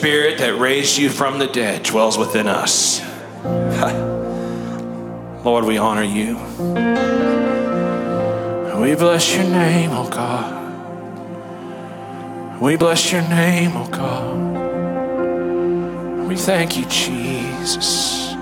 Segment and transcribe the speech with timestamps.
[0.00, 3.02] spirit that raised you from the dead dwells within us.
[5.44, 6.36] Lord, we honor you.
[8.80, 10.56] We bless your name, oh God.
[12.62, 14.38] We bless your name, oh God.
[16.26, 18.32] We thank you, Jesus.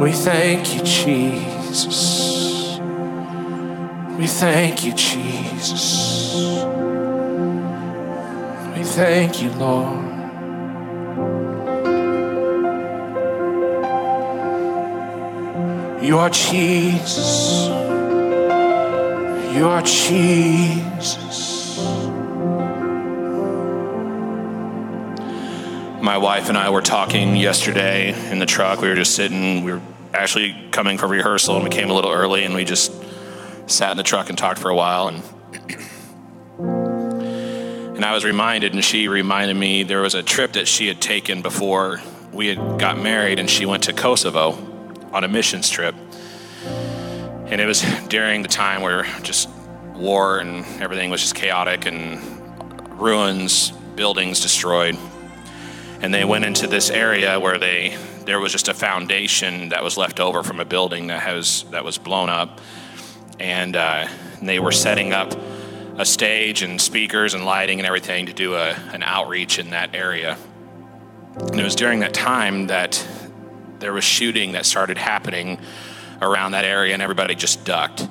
[0.00, 2.80] We thank you, Jesus.
[4.18, 6.01] We thank you, Jesus.
[8.94, 10.04] Thank you, Lord.
[16.04, 17.68] You are Jesus.
[19.54, 21.78] You are Jesus.
[26.02, 28.82] My wife and I were talking yesterday in the truck.
[28.82, 29.80] We were just sitting, we were
[30.12, 32.92] actually coming for rehearsal and we came a little early and we just
[33.66, 35.22] sat in the truck and talked for a while and
[38.02, 41.00] and I was reminded and she reminded me there was a trip that she had
[41.00, 42.00] taken before
[42.32, 44.58] we had got married and she went to Kosovo
[45.12, 45.94] on a missions trip.
[47.46, 49.48] And it was during the time where just
[49.94, 52.20] war and everything was just chaotic and
[53.00, 54.98] ruins, buildings destroyed.
[56.00, 59.96] And they went into this area where they there was just a foundation that was
[59.96, 62.60] left over from a building that has that was blown up,
[63.38, 64.08] and, uh,
[64.40, 65.32] and they were setting up
[65.96, 69.94] a stage and speakers and lighting and everything to do a, an outreach in that
[69.94, 70.38] area.
[71.36, 73.06] And it was during that time that
[73.78, 75.58] there was shooting that started happening
[76.20, 78.08] around that area, and everybody just ducked.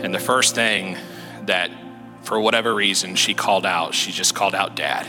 [0.00, 0.96] And the first thing
[1.46, 1.70] that,
[2.22, 5.06] for whatever reason, she called out, she just called out dad.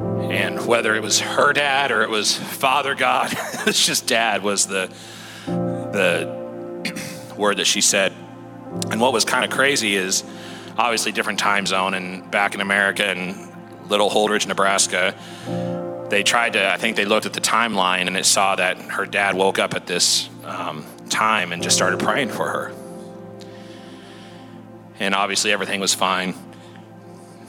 [0.00, 3.32] And whether it was her dad or it was Father God,
[3.66, 4.92] it's just dad was the,
[5.46, 8.12] the word that she said.
[8.90, 10.24] And what was kind of crazy is
[10.78, 13.36] obviously different time zone and back in America and
[13.88, 15.14] Little Holdrege, Nebraska,
[16.10, 19.06] they tried to, I think they looked at the timeline and it saw that her
[19.06, 22.72] dad woke up at this um, time and just started praying for her.
[24.98, 26.34] And obviously everything was fine.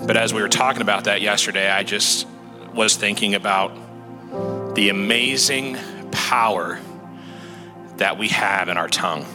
[0.02, 2.28] But as we were talking about that yesterday, I just
[2.74, 3.74] was thinking about
[4.76, 5.78] the amazing
[6.12, 6.80] power
[7.98, 9.26] that we have in our tongue,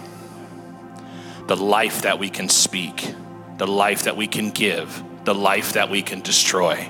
[1.47, 3.15] the life that we can speak,
[3.59, 6.89] the life that we can give, the life that we can destroy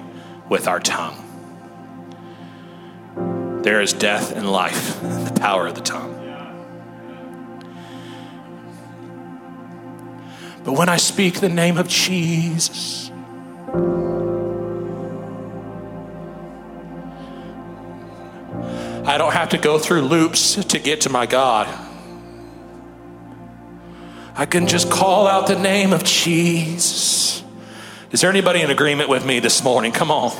[0.48, 1.18] with our tongue.
[3.62, 6.18] There is death and life the power of the tongue.
[10.64, 13.10] But when I speak the name of Jesus,
[19.04, 21.66] I don't have to go through loops to get to my God.
[24.34, 27.44] I can just call out the name of Jesus.
[28.10, 29.92] Is there anybody in agreement with me this morning?
[29.92, 30.34] Come on.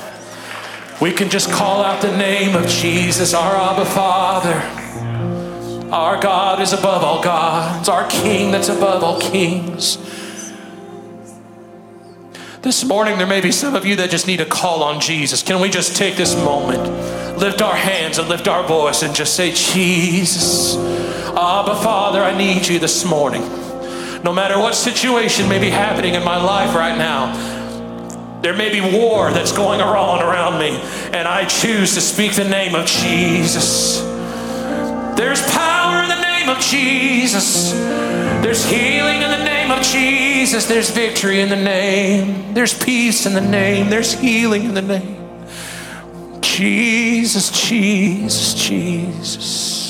[0.99, 5.89] We can just call out the name of Jesus, our Abba Father.
[5.91, 9.97] Our God is above all gods, our King that's above all kings.
[12.63, 15.43] This morning, there may be some of you that just need to call on Jesus.
[15.43, 19.35] Can we just take this moment, lift our hands and lift our voice and just
[19.35, 23.62] say, Jesus, Abba Father, I need you this morning.
[24.23, 27.33] No matter what situation may be happening in my life right now,
[28.41, 30.69] there may be war that's going on around me,
[31.13, 34.01] and I choose to speak the name of Jesus.
[35.17, 37.71] There's power in the name of Jesus.
[37.71, 40.65] There's healing in the name of Jesus.
[40.65, 42.53] There's victory in the name.
[42.53, 43.89] There's peace in the name.
[43.89, 45.19] There's healing in the name.
[46.41, 49.82] Jesus, Jesus, Jesus.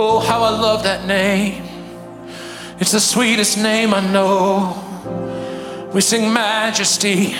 [0.00, 1.64] Oh, how I love that name.
[2.78, 5.90] It's the sweetest name I know.
[5.92, 7.34] We sing majesty.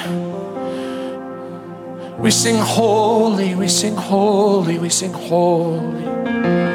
[2.18, 6.67] We sing holy, we sing holy, we sing holy.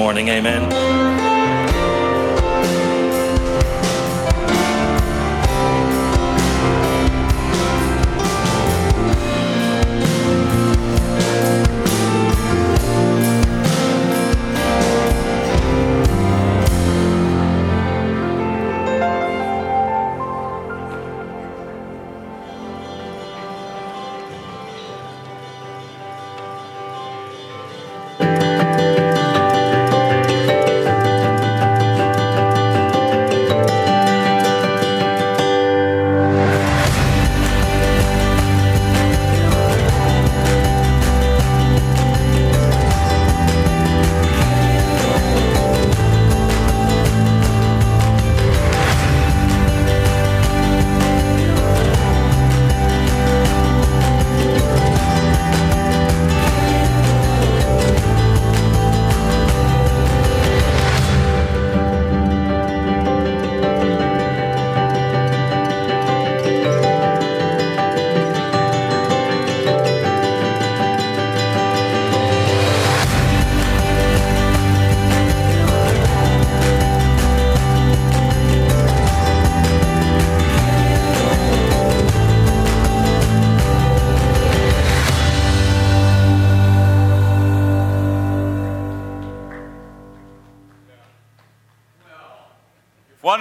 [0.00, 0.30] Morning.
[0.30, 0.49] Amen.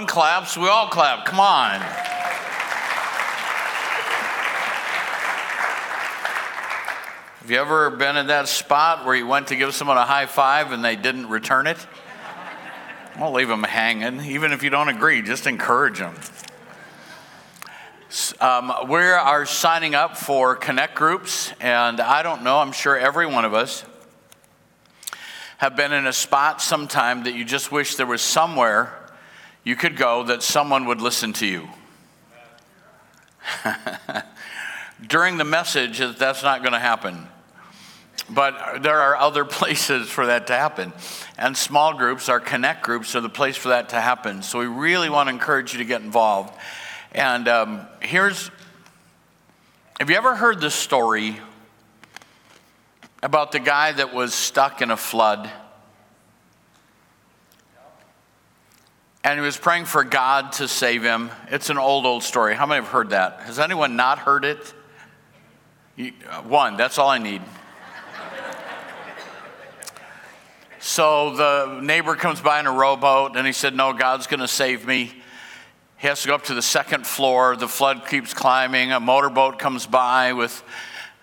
[0.10, 1.26] Claps, we all clap.
[1.26, 1.80] Come on.
[7.40, 10.26] Have you ever been in that spot where you went to give someone a high
[10.26, 11.78] five and they didn't return it?
[13.20, 14.22] Don't leave them hanging.
[14.22, 16.16] Even if you don't agree, just encourage them.
[18.42, 23.28] Um, we are signing up for connect groups, and I don't know, I'm sure every
[23.28, 23.86] one of us
[25.58, 28.99] have been in a spot sometime that you just wish there was somewhere
[29.64, 31.70] you could go that someone would listen to you.
[35.08, 37.28] During the message, that's not going to happen.
[38.30, 40.94] But there are other places for that to happen.
[41.38, 44.44] And small groups, our connect groups, are the place for that to happen.
[44.44, 46.54] So we really want to encourage you to get involved.
[47.12, 48.52] And um, here's
[50.00, 51.40] Have you ever heard the story
[53.22, 55.50] about the guy that was stuck in a flood?
[59.24, 61.30] And he was praying for God to save him.
[61.50, 62.56] It's an old, old story.
[62.56, 63.42] How many have heard that?
[63.42, 64.74] Has anyone not heard it?
[66.00, 67.42] Uh, one, that's all I need.
[70.80, 74.48] so the neighbor comes by in a rowboat and he said, No, God's going to
[74.48, 75.12] save me.
[75.98, 77.58] He has to go up to the second floor.
[77.58, 78.94] The flood keeps climbing.
[78.94, 80.64] A motorboat comes by with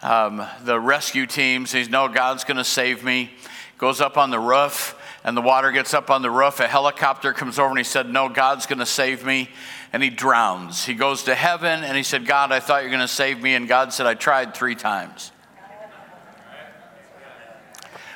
[0.02, 1.72] um, the rescue teams.
[1.72, 3.30] He's, No, God's going to save me.
[3.78, 4.95] Goes up on the roof
[5.27, 6.61] and the water gets up on the roof.
[6.61, 9.51] A helicopter comes over and he said, No, God's going to save me.
[9.93, 10.85] And he drowns.
[10.85, 13.43] He goes to heaven and he said, God, I thought you were going to save
[13.43, 13.57] me.
[13.57, 15.33] And God said, I tried three times.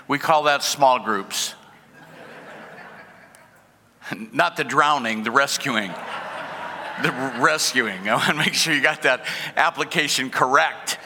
[0.07, 1.55] We call that small groups.
[4.33, 5.92] Not the drowning, the rescuing.
[7.03, 8.09] The rescuing.
[8.09, 11.01] I want to make sure you got that application correct.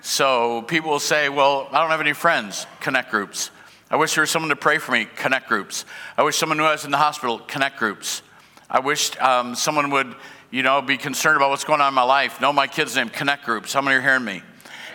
[0.00, 2.66] So people will say, Well, I don't have any friends.
[2.80, 3.52] Connect groups.
[3.88, 5.06] I wish there was someone to pray for me.
[5.14, 5.84] Connect groups.
[6.18, 7.38] I wish someone who was in the hospital.
[7.38, 8.20] Connect groups.
[8.68, 10.12] I wish um, someone would,
[10.50, 12.40] you know, be concerned about what's going on in my life.
[12.40, 13.08] Know my kid's name.
[13.08, 13.72] Connect groups.
[13.72, 14.42] How many are hearing me?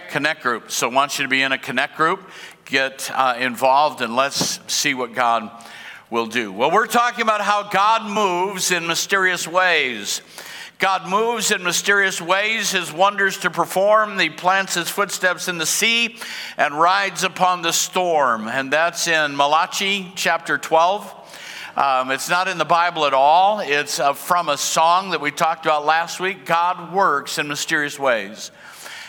[0.10, 0.76] Connect groups.
[0.76, 2.30] So I want you to be in a connect group.
[2.66, 5.50] Get uh, involved and let's see what God
[6.10, 6.52] will do.
[6.52, 10.22] Well, we're talking about how God moves in mysterious ways.
[10.82, 14.18] God moves in mysterious ways, his wonders to perform.
[14.18, 16.18] He plants his footsteps in the sea
[16.58, 18.48] and rides upon the storm.
[18.48, 21.14] And that's in Malachi chapter 12.
[21.78, 23.60] Um, it's not in the Bible at all.
[23.60, 26.48] It's uh, from a song that we talked about last week.
[26.48, 28.50] God works in mysterious ways.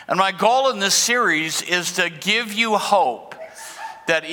[0.08, 3.34] And my goal in this series is to give you hope
[4.08, 4.26] that,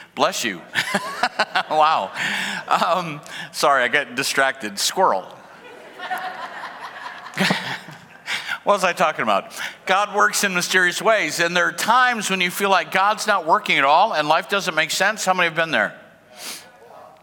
[0.14, 0.62] bless you.
[1.70, 2.10] wow.
[2.66, 3.20] Um,
[3.52, 4.78] sorry, I got distracted.
[4.78, 5.26] Squirrel.
[8.64, 9.52] what was I talking about?
[9.86, 11.40] God works in mysterious ways.
[11.40, 14.48] And there are times when you feel like God's not working at all and life
[14.48, 15.24] doesn't make sense.
[15.24, 15.98] How many have been there?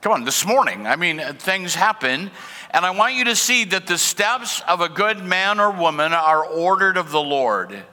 [0.01, 0.85] Come on, this morning.
[0.85, 2.31] I mean, things happen.
[2.71, 6.13] And I want you to see that the steps of a good man or woman
[6.13, 7.83] are ordered of the Lord.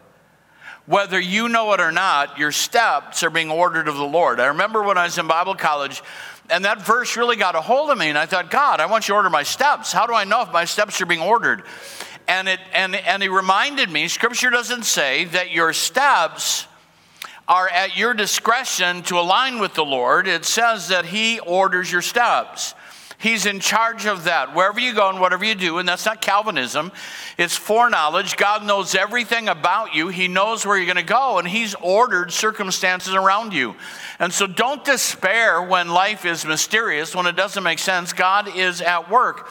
[0.86, 4.40] Whether you know it or not, your steps are being ordered of the Lord.
[4.40, 6.02] I remember when I was in Bible college,
[6.50, 9.06] and that verse really got a hold of me, and I thought, God, I want
[9.06, 9.92] you to order my steps.
[9.92, 11.62] How do I know if my steps are being ordered?
[12.32, 16.66] And, it, and, and he reminded me, Scripture doesn't say that your steps
[17.46, 20.26] are at your discretion to align with the Lord.
[20.26, 22.74] It says that he orders your steps.
[23.22, 24.52] He's in charge of that.
[24.52, 26.90] Wherever you go and whatever you do, and that's not Calvinism,
[27.38, 28.36] it's foreknowledge.
[28.36, 30.08] God knows everything about you.
[30.08, 33.76] He knows where you're going to go, and He's ordered circumstances around you.
[34.18, 38.12] And so don't despair when life is mysterious, when it doesn't make sense.
[38.12, 39.48] God is at work.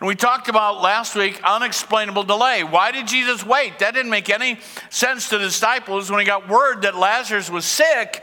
[0.00, 2.62] And we talked about last week unexplainable delay.
[2.62, 3.78] Why did Jesus wait?
[3.78, 4.60] That didn't make any
[4.90, 8.22] sense to the disciples when he got word that Lazarus was sick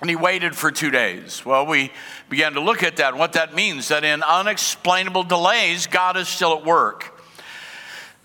[0.00, 1.44] and he waited for two days.
[1.44, 1.92] Well, we
[2.28, 6.56] began to look at that what that means that in unexplainable delays, God is still
[6.56, 7.20] at work.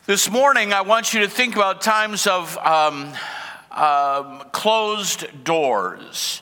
[0.06, 3.12] This morning, I want you to think about times of um,
[3.72, 6.42] um, closed doors,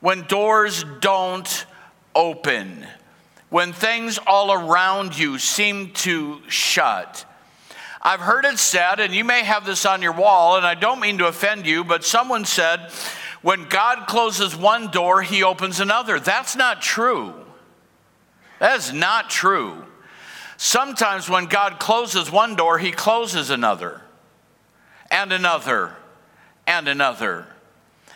[0.00, 1.66] when doors don't
[2.14, 2.86] open,
[3.48, 7.24] when things all around you seem to shut.
[8.02, 11.00] I've heard it said, and you may have this on your wall, and I don't
[11.00, 12.90] mean to offend you, but someone said,
[13.42, 16.20] when God closes one door, he opens another.
[16.20, 17.34] That's not true.
[18.58, 19.84] That is not true.
[20.58, 24.02] Sometimes when God closes one door, he closes another,
[25.10, 25.96] and another,
[26.66, 27.46] and another.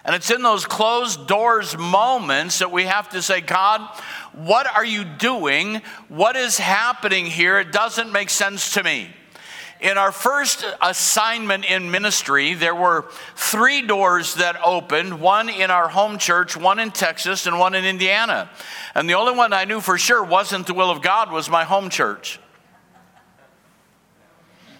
[0.04, 3.80] And it's in those closed doors moments that we have to say, God,
[4.34, 5.80] what are you doing?
[6.08, 7.58] What is happening here?
[7.58, 9.08] It doesn't make sense to me.
[9.80, 15.88] In our first assignment in ministry, there were three doors that opened one in our
[15.88, 18.48] home church, one in Texas, and one in Indiana.
[18.94, 21.64] And the only one I knew for sure wasn't the will of God was my
[21.64, 22.38] home church.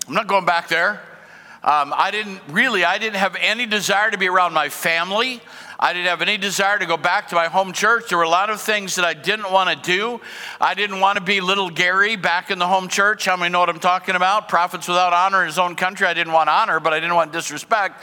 [0.07, 1.01] I'm not going back there.
[1.63, 5.41] Um, I didn't really, I didn't have any desire to be around my family.
[5.79, 8.09] I didn't have any desire to go back to my home church.
[8.09, 10.21] There were a lot of things that I didn't want to do.
[10.61, 13.25] I didn't want to be little Gary back in the home church.
[13.25, 14.49] How many know what I'm talking about?
[14.49, 16.07] Prophets without honor in his own country.
[16.07, 18.03] I didn't want honor, but I didn't want disrespect.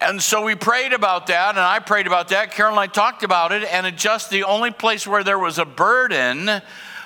[0.00, 2.52] And so we prayed about that, and I prayed about that.
[2.52, 5.58] Carol and I talked about it, and it just the only place where there was
[5.58, 6.60] a burden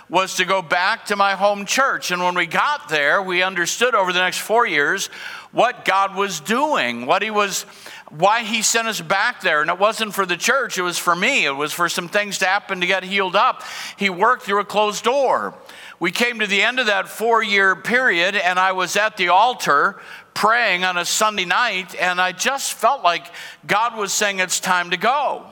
[0.09, 2.11] was to go back to my home church.
[2.11, 5.07] And when we got there, we understood over the next four years
[5.53, 7.65] what God was doing, what He was
[8.11, 9.61] why he sent us back there.
[9.61, 11.47] And it wasn't for the church, it was for me.
[11.47, 13.63] It was for some things to happen to get healed up.
[13.97, 15.55] He worked through a closed door.
[15.99, 19.29] We came to the end of that four year period, and I was at the
[19.29, 20.01] altar
[20.35, 23.27] praying on a Sunday night, and I just felt like
[23.67, 25.47] God was saying, It's time to go.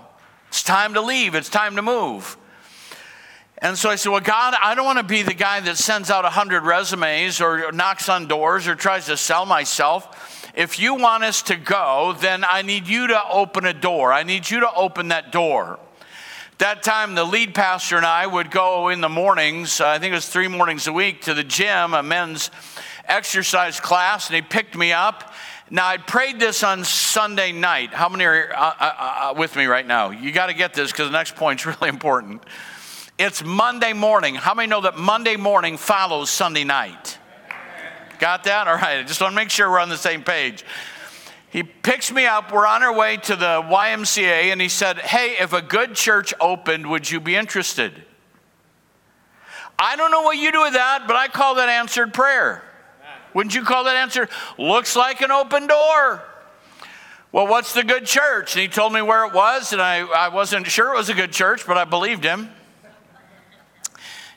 [0.49, 1.35] It's time to leave.
[1.35, 2.37] It's time to move.
[3.61, 6.11] And so I said, Well, God, I don't want to be the guy that sends
[6.11, 10.47] out 100 resumes or knocks on doors or tries to sell myself.
[10.54, 14.12] If you want us to go, then I need you to open a door.
[14.12, 15.78] I need you to open that door.
[16.58, 20.16] That time, the lead pastor and I would go in the mornings, I think it
[20.16, 22.50] was three mornings a week, to the gym, a men's
[23.04, 25.32] exercise class, and he picked me up.
[25.70, 27.92] Now, I prayed this on Sunday night.
[27.92, 30.11] How many are uh, uh, uh, with me right now?
[30.11, 32.42] You got to get this because the next point's really important.
[33.18, 34.34] It's Monday morning.
[34.34, 37.18] How many know that Monday morning follows Sunday night?
[38.18, 38.66] Got that?
[38.68, 38.98] All right.
[38.98, 40.64] I just want to make sure we're on the same page.
[41.50, 42.52] He picks me up.
[42.52, 46.35] We're on our way to the YMCA, and he said, Hey, if a good church
[46.40, 48.04] opened, would you be interested?
[49.78, 52.62] I don't know what you do with that, but I call that answered prayer.
[53.35, 54.28] Wouldn't you call that answered?
[54.59, 56.22] Looks like an open door.
[57.31, 58.57] Well, what's the good church?
[58.57, 61.14] And he told me where it was, and I, I wasn't sure it was a
[61.14, 62.50] good church, but I believed him.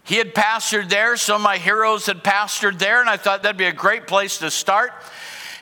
[0.03, 3.57] He had pastored there, some of my heroes had pastored there, and I thought that'd
[3.57, 4.91] be a great place to start.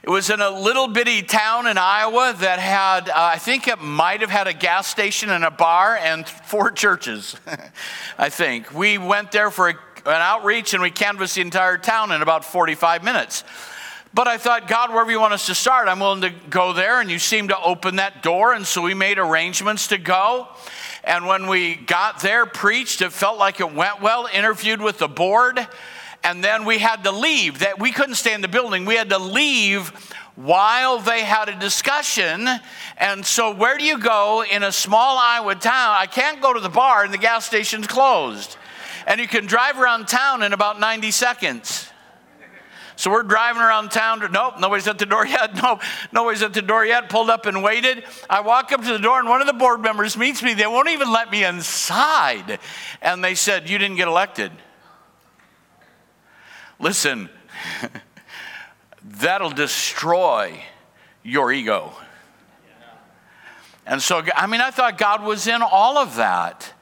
[0.01, 3.79] It was in a little bitty town in Iowa that had, uh, I think it
[3.79, 7.35] might have had a gas station and a bar and four churches,
[8.17, 8.73] I think.
[8.73, 12.45] We went there for a, an outreach and we canvassed the entire town in about
[12.45, 13.43] 45 minutes.
[14.13, 16.99] But I thought, God, wherever you want us to start, I'm willing to go there.
[17.01, 18.53] And you seem to open that door.
[18.53, 20.47] And so we made arrangements to go.
[21.09, 25.07] And when we got there, preached, it felt like it went well, interviewed with the
[25.07, 25.67] board,
[26.23, 27.59] and then we had to leave.
[27.59, 28.85] That we couldn't stay in the building.
[28.85, 29.89] We had to leave
[30.35, 32.47] while they had a discussion.
[32.95, 35.95] And so where do you go in a small Iowa town?
[35.97, 38.55] I can't go to the bar and the gas station's closed.
[39.07, 41.89] And you can drive around town in about 90 seconds.
[42.99, 44.19] So we're driving around town.
[44.19, 45.55] To, nope, nobody's at the door yet.
[45.63, 45.81] Nope,
[46.11, 47.07] nobody's at the door yet.
[47.07, 48.03] Pulled up and waited.
[48.29, 50.53] I walk up to the door, and one of the board members meets me.
[50.53, 52.59] They won't even let me inside.
[53.01, 54.51] And they said, You didn't get elected.
[56.77, 57.29] Listen,
[59.05, 60.61] that'll destroy
[61.23, 61.93] your ego.
[63.85, 66.73] And so, I mean, I thought God was in all of that.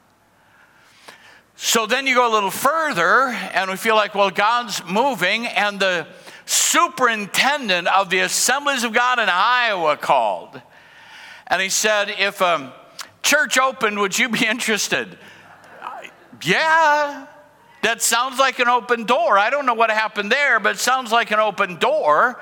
[1.60, 5.80] So then you go a little further, and we feel like, well, God's moving, and
[5.80, 6.06] the
[6.46, 10.62] superintendent of the Assemblies of God in Iowa called.
[11.48, 12.72] And he said, If a
[13.24, 15.18] church opened, would you be interested?
[16.44, 17.26] Yeah,
[17.82, 19.36] that sounds like an open door.
[19.36, 22.40] I don't know what happened there, but it sounds like an open door.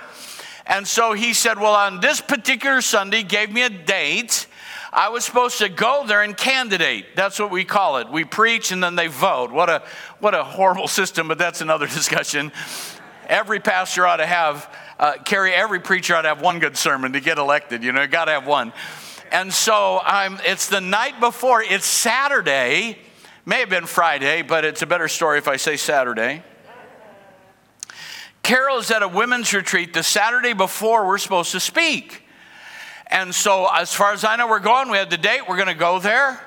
[0.67, 4.47] And so he said, Well, on this particular Sunday, gave me a date
[4.93, 7.17] I was supposed to go there and candidate.
[7.17, 8.09] That's what we call it.
[8.09, 9.51] We preach and then they vote.
[9.51, 9.83] What a,
[10.21, 12.53] what a horrible system, but that's another discussion.
[13.27, 17.13] Every pastor ought to have, uh, carry, every preacher ought to have one good sermon
[17.15, 17.83] to get elected.
[17.83, 18.73] You know, got to have one.
[19.33, 22.99] And so I'm, it's the night before, it's Saturday,
[23.45, 26.45] may have been Friday, but it's a better story if I say Saturday.
[28.45, 32.23] Carol is at a women's retreat the Saturday before we're supposed to speak.
[33.09, 34.91] And so, as far as I know, we're going.
[34.91, 36.41] We had the date, we're going to go there.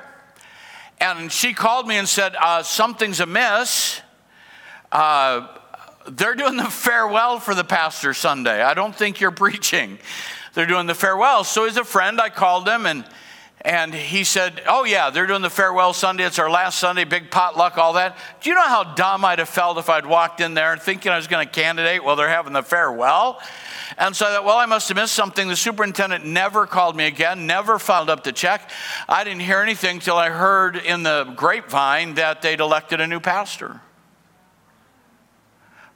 [1.00, 4.02] And she called me and said, uh, Something's amiss.
[4.92, 5.48] Uh,
[6.08, 8.62] they're doing the farewell for the pastor Sunday.
[8.62, 10.00] I don't think you're preaching.
[10.54, 11.44] They're doing the farewell.
[11.44, 13.06] So, as a friend, I called him and
[13.62, 16.24] and he said, Oh, yeah, they're doing the farewell Sunday.
[16.26, 18.18] It's our last Sunday, big potluck, all that.
[18.42, 21.18] Do you know how dumb I'd have felt if I'd walked in there thinking I
[21.18, 23.42] was going to candidate while they're having the farewell?
[23.98, 25.48] And so I thought, well, I must have missed something.
[25.50, 28.70] The superintendent never called me again, never filed up the check.
[29.10, 33.20] I didn't hear anything till I heard in the grapevine that they'd elected a new
[33.20, 33.82] pastor.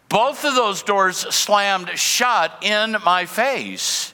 [0.09, 4.12] Both of those doors slammed shut in my face.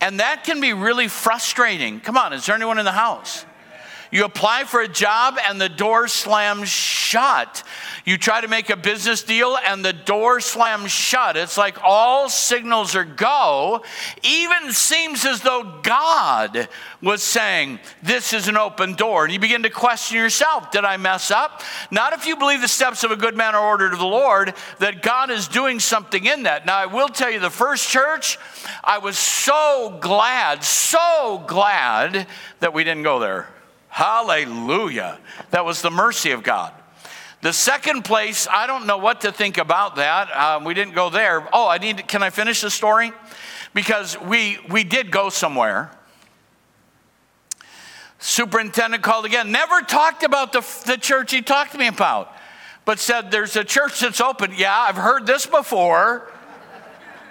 [0.00, 2.00] And that can be really frustrating.
[2.00, 3.44] Come on, is there anyone in the house?
[4.10, 7.62] You apply for a job and the door slams shut.
[8.04, 11.36] You try to make a business deal and the door slams shut.
[11.36, 13.82] It's like all signals are go.
[14.22, 16.68] Even seems as though God
[17.02, 19.24] was saying, This is an open door.
[19.24, 21.62] And you begin to question yourself Did I mess up?
[21.90, 24.54] Not if you believe the steps of a good man are ordered of the Lord,
[24.78, 26.64] that God is doing something in that.
[26.64, 28.38] Now, I will tell you, the first church,
[28.84, 32.26] I was so glad, so glad
[32.60, 33.48] that we didn't go there.
[33.96, 35.18] Hallelujah.
[35.52, 36.74] That was the mercy of God.
[37.40, 40.30] The second place, I don't know what to think about that.
[40.36, 41.48] Um, we didn't go there.
[41.50, 41.96] Oh, I need.
[41.96, 43.10] To, can I finish the story?
[43.72, 45.90] Because we we did go somewhere.
[48.18, 49.50] Superintendent called again.
[49.50, 52.30] Never talked about the the church he talked to me about,
[52.84, 54.52] but said there's a church that's open.
[54.54, 56.30] Yeah, I've heard this before.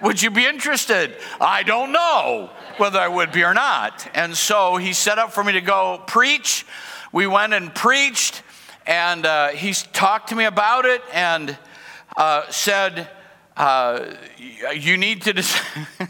[0.01, 1.16] Would you be interested?
[1.39, 2.49] I don't know
[2.80, 4.07] whether I would be or not.
[4.13, 6.65] And so he set up for me to go preach.
[7.11, 8.43] We went and preached,
[8.86, 11.57] and uh, he talked to me about it and
[12.17, 13.09] uh, said,
[13.57, 14.15] uh,
[14.73, 15.34] You need to.
[15.34, 15.88] decide."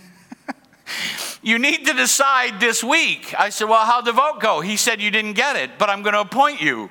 [1.45, 3.36] You need to decide this week.
[3.38, 4.61] I said, Well, how'd the vote go?
[4.61, 6.89] He said, You didn't get it, but I'm going to appoint you.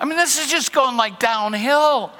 [0.00, 2.10] I mean, this is just going like downhill.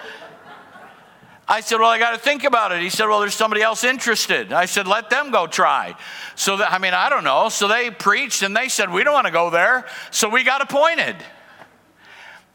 [1.48, 2.82] I said, Well, I got to think about it.
[2.82, 4.52] He said, Well, there's somebody else interested.
[4.52, 5.94] I said, Let them go try.
[6.34, 7.48] So, that, I mean, I don't know.
[7.48, 9.86] So they preached and they said, We don't want to go there.
[10.10, 11.16] So we got appointed.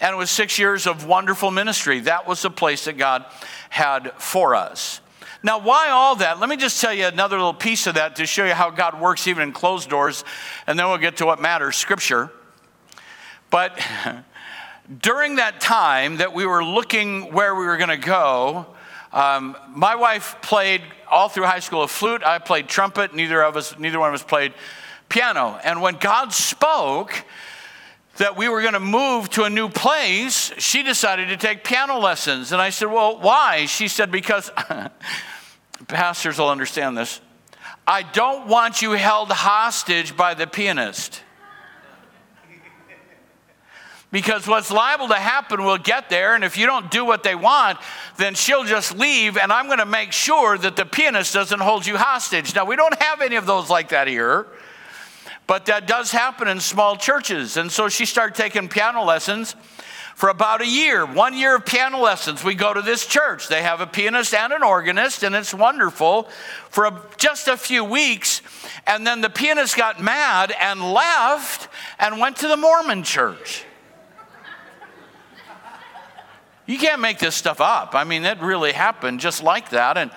[0.01, 2.01] And it was six years of wonderful ministry.
[2.01, 3.23] That was the place that God
[3.69, 4.99] had for us.
[5.43, 6.39] Now, why all that?
[6.39, 8.99] Let me just tell you another little piece of that to show you how God
[8.99, 10.23] works even in closed doors,
[10.67, 12.31] and then we'll get to what matters scripture.
[13.49, 13.79] But
[15.01, 18.67] during that time that we were looking where we were going to go,
[19.13, 22.23] um, my wife played all through high school a flute.
[22.23, 23.13] I played trumpet.
[23.13, 24.53] Neither of us, neither one of us played
[25.09, 25.59] piano.
[25.63, 27.25] And when God spoke
[28.17, 31.97] that we were going to move to a new place, she decided to take piano
[31.97, 32.51] lessons.
[32.51, 33.65] And I said, Well, why?
[33.65, 34.49] She said, Because
[35.87, 37.19] pastors will understand this.
[37.85, 41.21] I don't want you held hostage by the pianist.
[44.11, 47.33] Because what's liable to happen will get there, and if you don't do what they
[47.33, 47.79] want,
[48.17, 51.85] then she'll just leave, and I'm going to make sure that the pianist doesn't hold
[51.85, 52.53] you hostage.
[52.53, 54.47] Now, we don't have any of those like that here,
[55.47, 57.55] but that does happen in small churches.
[57.55, 59.55] And so she started taking piano lessons
[60.15, 61.05] for about a year.
[61.05, 62.43] One year of piano lessons.
[62.43, 63.47] We go to this church.
[63.47, 66.29] They have a pianist and an organist, and it's wonderful
[66.69, 68.41] for a, just a few weeks.
[68.85, 73.65] And then the pianist got mad and left and went to the Mormon church.
[76.71, 77.95] You can't make this stuff up.
[77.95, 79.97] I mean, it really happened just like that.
[79.97, 80.09] And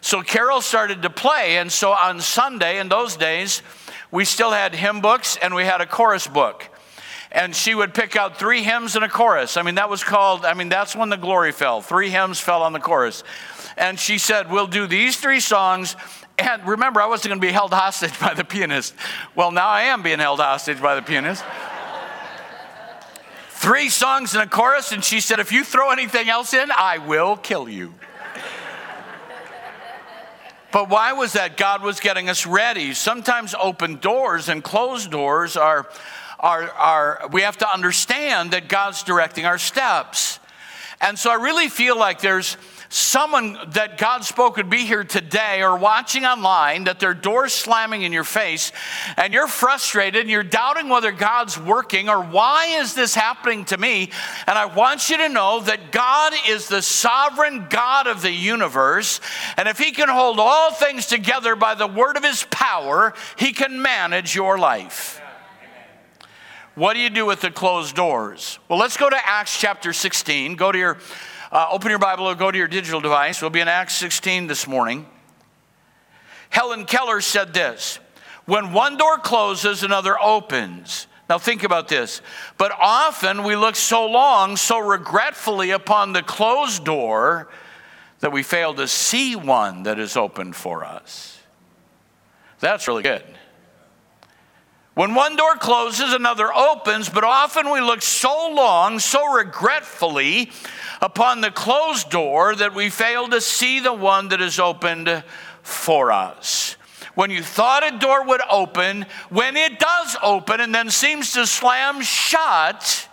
[0.00, 1.58] so Carol started to play.
[1.58, 3.60] And so on Sunday, in those days,
[4.10, 6.66] we still had hymn books and we had a chorus book.
[7.30, 9.58] And she would pick out three hymns and a chorus.
[9.58, 11.82] I mean, that was called, I mean, that's when the glory fell.
[11.82, 13.22] Three hymns fell on the chorus.
[13.76, 15.94] And she said, We'll do these three songs.
[16.38, 18.94] And remember, I wasn't going to be held hostage by the pianist.
[19.34, 21.44] Well, now I am being held hostage by the pianist
[23.58, 26.98] three songs and a chorus, and she said, If you throw anything else in, I
[26.98, 27.92] will kill you.
[30.70, 31.56] But why was that?
[31.56, 32.92] God was getting us ready.
[32.92, 35.88] Sometimes open doors and closed doors are,
[36.38, 40.38] are, are, we have to understand that God's directing our steps.
[41.00, 42.56] And so I really feel like there's
[42.88, 48.02] someone that God spoke would be here today or watching online, that their door's slamming
[48.02, 48.72] in your face,
[49.16, 53.76] and you're frustrated and you're doubting whether God's working or why is this happening to
[53.76, 54.10] me?
[54.46, 59.20] And I want you to know that God is the sovereign God of the universe,
[59.56, 63.52] and if He can hold all things together by the word of His power, He
[63.52, 65.20] can manage your life.
[66.74, 68.60] What do you do with the closed doors?
[68.68, 70.54] Well, let's go to Acts chapter 16.
[70.54, 70.98] Go to your
[71.50, 73.40] uh, open your Bible or go to your digital device.
[73.40, 75.06] We'll be in Acts 16 this morning.
[76.50, 77.98] Helen Keller said this
[78.46, 81.06] When one door closes, another opens.
[81.28, 82.22] Now, think about this.
[82.56, 87.48] But often we look so long, so regretfully upon the closed door
[88.20, 91.38] that we fail to see one that is open for us.
[92.60, 93.22] That's really good.
[94.98, 100.50] When one door closes, another opens, but often we look so long, so regretfully
[101.00, 105.22] upon the closed door that we fail to see the one that is opened
[105.62, 106.74] for us.
[107.14, 111.46] When you thought a door would open, when it does open and then seems to
[111.46, 113.08] slam shut,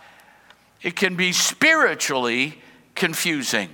[0.82, 2.60] it can be spiritually
[2.96, 3.70] confusing.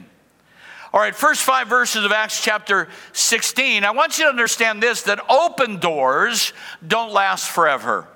[0.94, 3.86] All right, first five verses of Acts chapter 16.
[3.86, 6.52] I want you to understand this that open doors
[6.86, 8.10] don't last forever.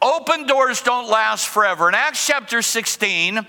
[0.00, 1.88] Open doors don't last forever.
[1.88, 3.44] In Acts chapter 16,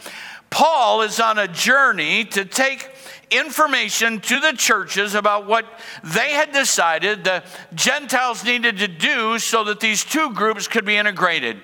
[0.49, 2.89] Paul is on a journey to take
[3.29, 5.65] information to the churches about what
[6.03, 7.43] they had decided the
[7.75, 11.61] Gentiles needed to do so that these two groups could be integrated.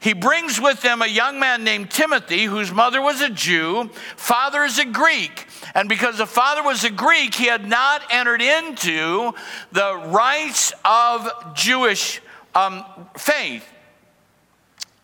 [0.00, 4.64] He brings with him a young man named Timothy, whose mother was a Jew, father
[4.64, 5.47] is a Greek.
[5.74, 9.32] And because the father was a Greek, he had not entered into
[9.72, 12.20] the rites of Jewish
[12.54, 12.84] um,
[13.16, 13.64] faith.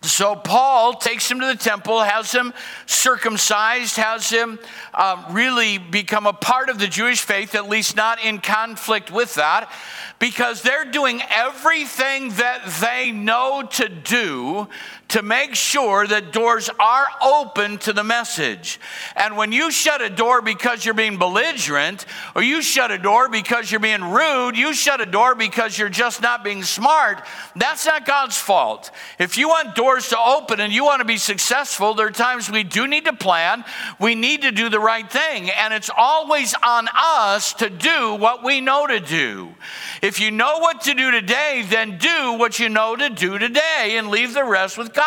[0.05, 2.53] So Paul takes him to the temple, has him
[2.85, 4.59] circumcised, has him
[4.93, 9.35] uh, really become a part of the Jewish faith, at least not in conflict with
[9.37, 9.73] that,
[10.19, 14.69] because they're doing everything that they know to do
[15.15, 18.81] to make sure that doors are open to the message.
[19.15, 22.05] And when you shut a door because you're being belligerent,
[22.35, 25.89] or you shut a door because you're being rude, you shut a door because you're
[25.89, 27.23] just not being smart,
[27.55, 28.91] that's not God's fault.
[29.21, 32.51] If you want doors to open and you want to be successful, there are times
[32.51, 33.65] we do need to plan,
[34.01, 38.43] we need to do the right thing, and it's always on us to do what
[38.43, 39.55] we know to do.
[40.03, 43.95] If you know what to do today, then do what you know to do today
[43.97, 45.04] and leave the rest with God.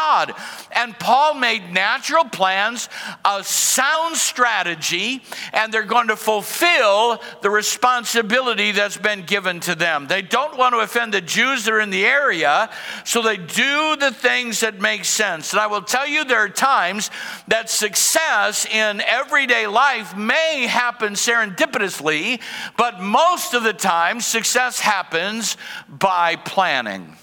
[0.71, 2.89] And Paul made natural plans,
[3.25, 5.23] a sound strategy,
[5.53, 10.07] and they're going to fulfill the responsibility that's been given to them.
[10.07, 12.69] They don't want to offend the Jews that are in the area,
[13.03, 15.51] so they do the things that make sense.
[15.53, 17.09] And I will tell you, there are times
[17.47, 22.41] that success in everyday life may happen serendipitously,
[22.77, 27.15] but most of the time, success happens by planning.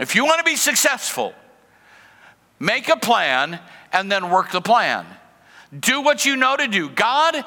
[0.00, 1.34] If you want to be successful,
[2.58, 3.60] make a plan
[3.92, 5.06] and then work the plan.
[5.78, 6.88] Do what you know to do.
[6.88, 7.44] God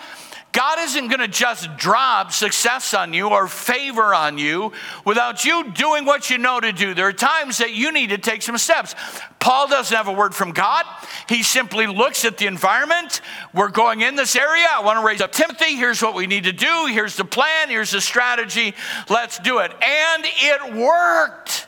[0.53, 4.71] God isn't going to just drop success on you or favor on you
[5.03, 6.93] without you doing what you know to do.
[6.93, 8.93] There are times that you need to take some steps.
[9.39, 10.85] Paul doesn't have a word from God.
[11.27, 13.21] He simply looks at the environment.
[13.51, 14.67] We're going in this area.
[14.71, 15.75] I want to raise up Timothy.
[15.75, 16.85] Here's what we need to do.
[16.85, 17.69] Here's the plan.
[17.69, 18.75] Here's the strategy.
[19.09, 19.71] Let's do it.
[19.81, 21.67] And it worked.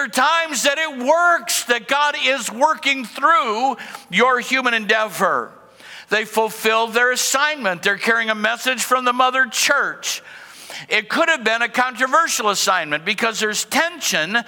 [0.00, 3.76] There are times that it works, that God is working through
[4.08, 5.52] your human endeavor.
[6.08, 7.82] They fulfilled their assignment.
[7.82, 10.22] They're carrying a message from the mother church.
[10.88, 14.38] It could have been a controversial assignment because there's tension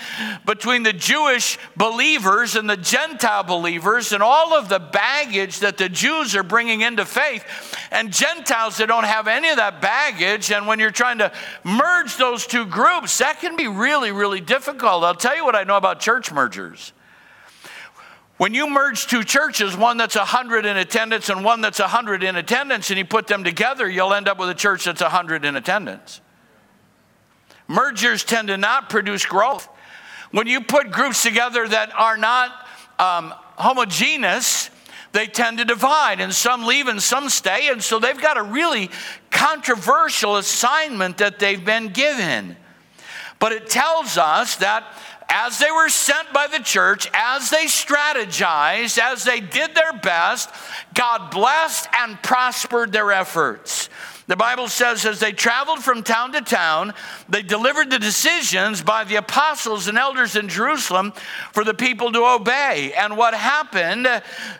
[0.46, 5.88] between the Jewish believers and the Gentile believers and all of the baggage that the
[5.88, 7.44] Jews are bringing into faith
[7.90, 10.50] and Gentiles that don't have any of that baggage.
[10.50, 11.32] And when you're trying to
[11.64, 15.04] merge those two groups, that can be really, really difficult.
[15.04, 16.92] I'll tell you what I know about church mergers.
[18.42, 22.34] When you merge two churches, one that's 100 in attendance and one that's 100 in
[22.34, 25.54] attendance, and you put them together, you'll end up with a church that's 100 in
[25.54, 26.20] attendance.
[27.68, 29.68] Mergers tend to not produce growth.
[30.32, 32.50] When you put groups together that are not
[32.98, 34.70] um, homogeneous,
[35.12, 38.42] they tend to divide, and some leave and some stay, and so they've got a
[38.42, 38.90] really
[39.30, 42.56] controversial assignment that they've been given.
[43.38, 44.84] But it tells us that
[45.32, 50.50] as they were sent by the church, as they strategized, as they did their best,
[50.92, 53.88] God blessed and prospered their efforts.
[54.28, 56.94] The Bible says, as they traveled from town to town,
[57.28, 61.12] they delivered the decisions by the apostles and elders in Jerusalem
[61.52, 62.92] for the people to obey.
[62.96, 64.06] And what happened?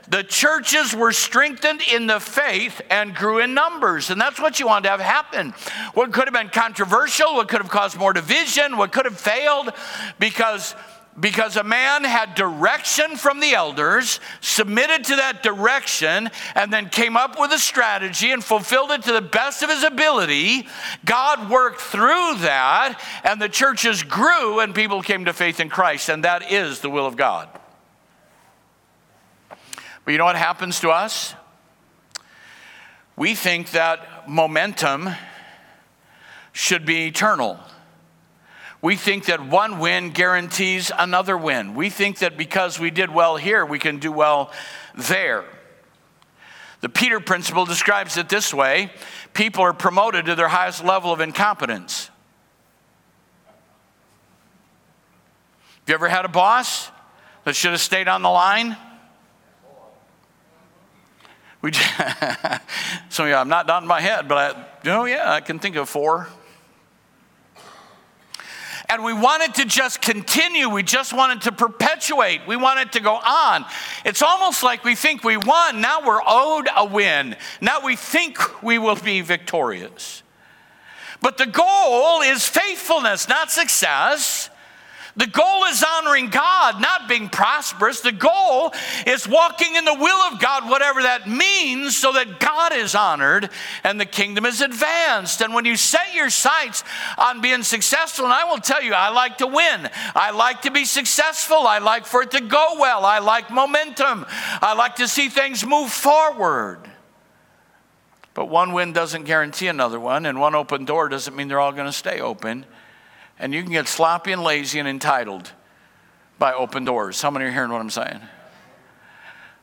[0.08, 4.10] The churches were strengthened in the faith and grew in numbers.
[4.10, 5.52] And that's what you want to have happen.
[5.94, 9.72] What could have been controversial, what could have caused more division, what could have failed,
[10.18, 10.74] because
[11.18, 17.16] because a man had direction from the elders, submitted to that direction, and then came
[17.16, 20.66] up with a strategy and fulfilled it to the best of his ability.
[21.04, 26.08] God worked through that, and the churches grew, and people came to faith in Christ,
[26.08, 27.48] and that is the will of God.
[30.04, 31.34] But you know what happens to us?
[33.16, 35.10] We think that momentum
[36.52, 37.60] should be eternal.
[38.82, 41.74] We think that one win guarantees another win.
[41.74, 44.50] We think that because we did well here, we can do well
[44.96, 45.44] there.
[46.80, 48.90] The Peter principle describes it this way
[49.34, 52.10] people are promoted to their highest level of incompetence.
[55.78, 56.90] Have you ever had a boss
[57.44, 58.76] that should have stayed on the line?
[61.60, 61.70] We,
[63.08, 65.60] some of you, I'm not nodding my head, but I, you know, yeah, I can
[65.60, 66.26] think of four
[68.92, 70.68] and we wanted to just continue.
[70.68, 72.42] We just wanted to perpetuate.
[72.46, 73.64] We wanted to go on.
[74.04, 75.80] It's almost like we think we won.
[75.80, 77.34] Now we're owed a win.
[77.62, 80.22] Now we think we will be victorious.
[81.22, 84.50] But the goal is faithfulness, not success.
[85.14, 88.00] The goal is honoring God, not being prosperous.
[88.00, 88.72] The goal
[89.06, 93.50] is walking in the will of God, whatever that means, so that God is honored
[93.84, 95.42] and the kingdom is advanced.
[95.42, 96.82] And when you set your sights
[97.18, 100.70] on being successful, and I will tell you, I like to win, I like to
[100.70, 104.24] be successful, I like for it to go well, I like momentum,
[104.62, 106.78] I like to see things move forward.
[108.32, 111.72] But one win doesn't guarantee another one, and one open door doesn't mean they're all
[111.72, 112.64] going to stay open
[113.42, 115.50] and you can get sloppy and lazy and entitled
[116.38, 117.20] by open doors.
[117.20, 118.20] How many are hearing what I'm saying?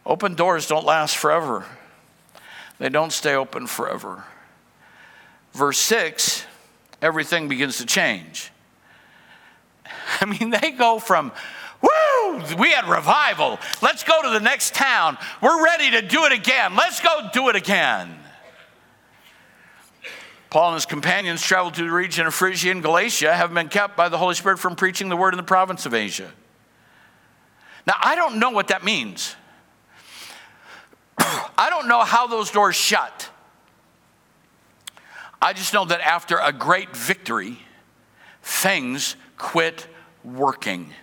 [0.05, 1.65] Open doors don't last forever,
[2.77, 4.23] they don't stay open forever.
[5.53, 6.45] Verse 6
[7.01, 8.51] everything begins to change.
[10.19, 11.31] I mean, they go from,
[11.81, 13.57] woo, we had revival.
[13.81, 15.17] Let's go to the next town.
[15.41, 16.75] We're ready to do it again.
[16.75, 18.18] Let's go do it again.
[20.49, 23.95] Paul and his companions traveled to the region of Phrygia and Galatia, having been kept
[23.95, 26.31] by the Holy Spirit from preaching the word in the province of Asia.
[27.85, 29.35] Now, I don't know what that means.
[31.19, 33.29] I don't know how those doors shut.
[35.41, 37.59] I just know that after a great victory,
[38.41, 39.87] things quit
[40.23, 40.93] working.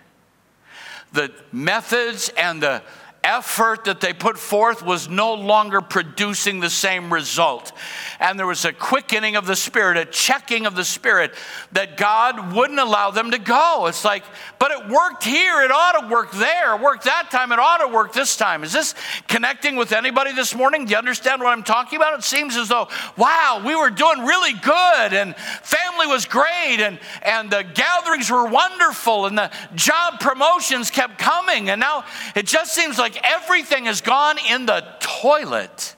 [1.12, 2.82] The methods and the
[3.26, 7.72] effort that they put forth was no longer producing the same result.
[8.20, 11.34] And there was a quickening of the spirit, a checking of the spirit
[11.72, 13.86] that God wouldn't allow them to go.
[13.88, 14.22] It's like,
[14.60, 16.76] but it worked here, it ought to work there.
[16.76, 18.62] It worked that time, it ought to work this time.
[18.62, 18.94] Is this
[19.26, 20.84] connecting with anybody this morning?
[20.84, 22.16] Do you understand what I'm talking about?
[22.16, 27.00] It seems as though, wow, we were doing really good and family was great and,
[27.22, 31.70] and the gatherings were wonderful and the job promotions kept coming.
[31.70, 32.04] And now
[32.36, 35.94] it just seems like everything has gone in the toilet.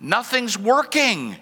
[0.00, 1.36] Nothing's working.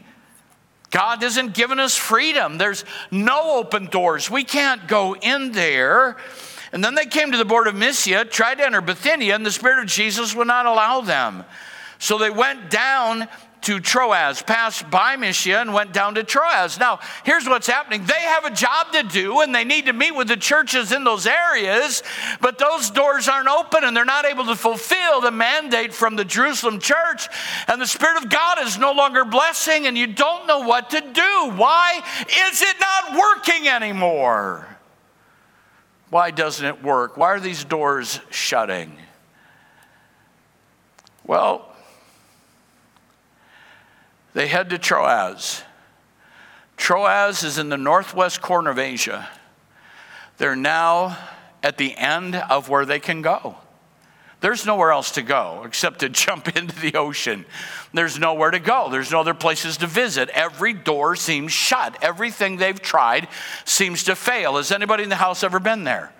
[0.90, 2.58] God hasn't given us freedom.
[2.58, 4.30] There's no open doors.
[4.30, 6.16] We can't go in there.
[6.72, 9.50] And then they came to the border of Mysia, tried to enter Bithynia, and the
[9.50, 11.44] Spirit of Jesus would not allow them.
[11.98, 13.28] So they went down
[13.62, 16.78] to Troas, passed by Mysia, and went down to Troas.
[16.78, 20.14] Now, here's what's happening they have a job to do, and they need to meet
[20.14, 22.02] with the churches in those areas,
[22.40, 26.24] but those doors aren't open, and they're not able to fulfill the mandate from the
[26.24, 27.28] Jerusalem church.
[27.68, 31.00] And the Spirit of God is no longer blessing, and you don't know what to
[31.00, 31.50] do.
[31.56, 32.00] Why
[32.48, 34.76] is it not working anymore?
[36.10, 37.16] Why doesn't it work?
[37.16, 38.96] Why are these doors shutting?
[41.26, 41.75] Well,
[44.36, 45.62] they head to Troas.
[46.76, 49.30] Troas is in the northwest corner of Asia.
[50.36, 51.16] They're now
[51.62, 53.56] at the end of where they can go.
[54.40, 57.46] There's nowhere else to go except to jump into the ocean.
[57.94, 58.90] There's nowhere to go.
[58.90, 60.28] There's no other places to visit.
[60.28, 61.96] Every door seems shut.
[62.02, 63.28] Everything they've tried
[63.64, 64.58] seems to fail.
[64.58, 66.12] Has anybody in the house ever been there?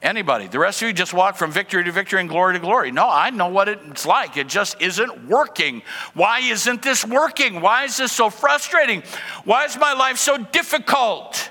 [0.00, 0.46] Anybody.
[0.46, 2.92] The rest of you just walk from victory to victory and glory to glory.
[2.92, 4.36] No, I know what it's like.
[4.36, 5.82] It just isn't working.
[6.14, 7.60] Why isn't this working?
[7.60, 9.02] Why is this so frustrating?
[9.44, 11.50] Why is my life so difficult?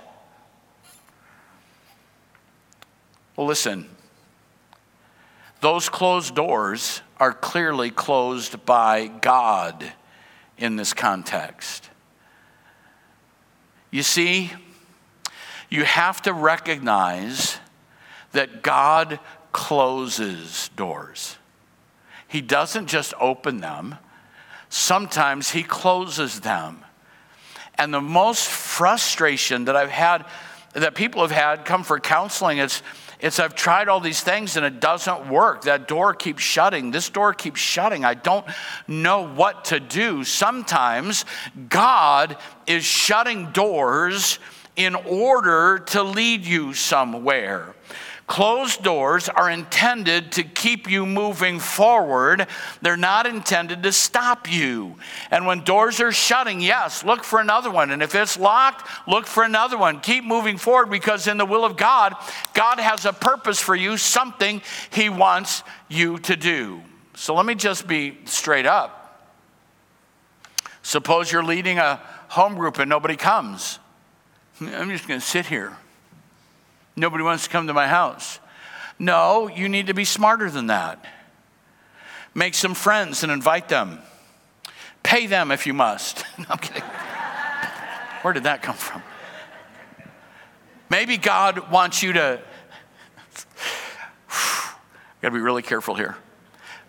[3.36, 3.90] Well, listen.
[5.60, 9.92] Those closed doors are clearly closed by God
[10.58, 11.90] in this context.
[13.92, 14.52] You see,
[15.70, 17.58] you have to recognize
[18.32, 19.20] that God
[19.52, 21.38] closes doors.
[22.28, 23.96] He doesn't just open them,
[24.70, 26.84] sometimes He closes them.
[27.76, 30.26] And the most frustration that I've had,
[30.74, 32.82] that people have had come for counseling, is
[33.20, 35.64] it's I've tried all these things and it doesn't work.
[35.64, 36.92] That door keeps shutting.
[36.92, 38.06] This door keeps shutting.
[38.06, 38.46] I don't
[38.88, 40.24] know what to do.
[40.24, 41.26] Sometimes
[41.70, 44.38] God is shutting doors
[44.76, 47.74] in order to lead you somewhere.
[48.28, 52.46] Closed doors are intended to keep you moving forward.
[52.82, 54.98] They're not intended to stop you.
[55.32, 57.90] And when doors are shutting, yes, look for another one.
[57.90, 60.02] And if it's locked, look for another one.
[60.02, 62.16] Keep moving forward because in the will of God,
[62.54, 66.82] God has a purpose for you, something He wants you to do.
[67.16, 69.32] So let me just be straight up.
[70.82, 73.80] Suppose you're leading a home group and nobody comes.
[74.60, 75.78] I'm just going to sit here.
[76.98, 78.40] Nobody wants to come to my house.
[78.98, 81.06] No, you need to be smarter than that.
[82.34, 84.00] Make some friends and invite them.
[85.04, 86.26] Pay them if you must.
[86.40, 86.82] no, I'm kidding.
[88.24, 89.04] Where did that come from?
[90.90, 92.42] Maybe God wants you to.
[95.22, 96.18] Got to be really careful here.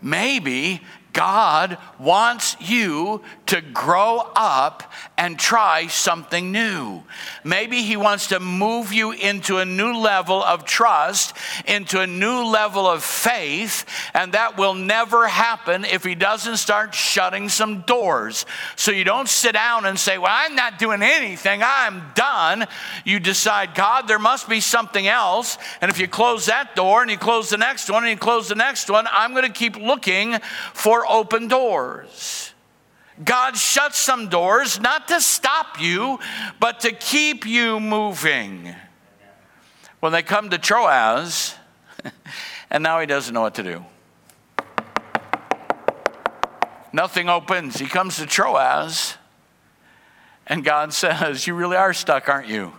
[0.00, 0.80] Maybe
[1.18, 4.84] God wants you to grow up
[5.16, 7.02] and try something new.
[7.42, 11.34] Maybe He wants to move you into a new level of trust,
[11.66, 16.94] into a new level of faith, and that will never happen if He doesn't start
[16.94, 18.46] shutting some doors.
[18.76, 22.64] So you don't sit down and say, Well, I'm not doing anything, I'm done.
[23.04, 25.58] You decide, God, there must be something else.
[25.80, 28.48] And if you close that door and you close the next one and you close
[28.48, 30.38] the next one, I'm going to keep looking
[30.74, 32.52] for open doors.
[33.24, 36.18] God shuts some doors not to stop you,
[36.61, 38.74] but to keep you moving.
[40.00, 41.54] When they come to Troas,
[42.70, 43.84] and now he doesn't know what to do.
[46.92, 47.78] Nothing opens.
[47.78, 49.16] He comes to Troas,
[50.46, 52.72] and God says, You really are stuck, aren't you?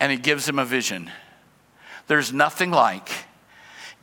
[0.00, 1.10] and he gives him a vision.
[2.06, 3.10] There's nothing like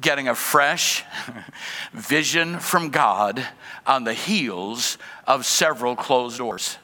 [0.01, 1.03] getting a fresh
[1.93, 3.45] vision from God
[3.85, 6.77] on the heels of several closed doors.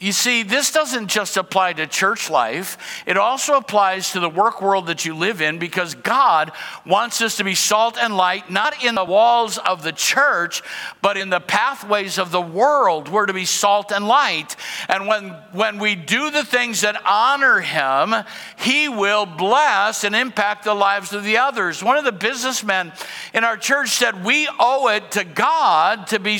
[0.00, 4.62] You see, this doesn't just apply to church life, it also applies to the work
[4.62, 6.52] world that you live in because God
[6.86, 10.62] wants us to be salt and light, not in the walls of the church,
[11.02, 13.08] but in the pathways of the world.
[13.08, 14.54] We're to be salt and light.
[14.88, 18.14] And when, when we do the things that honor Him,
[18.56, 21.82] He will bless and impact the lives of the others.
[21.82, 22.92] One of the businessmen
[23.34, 26.38] in our church said, We owe it to God to be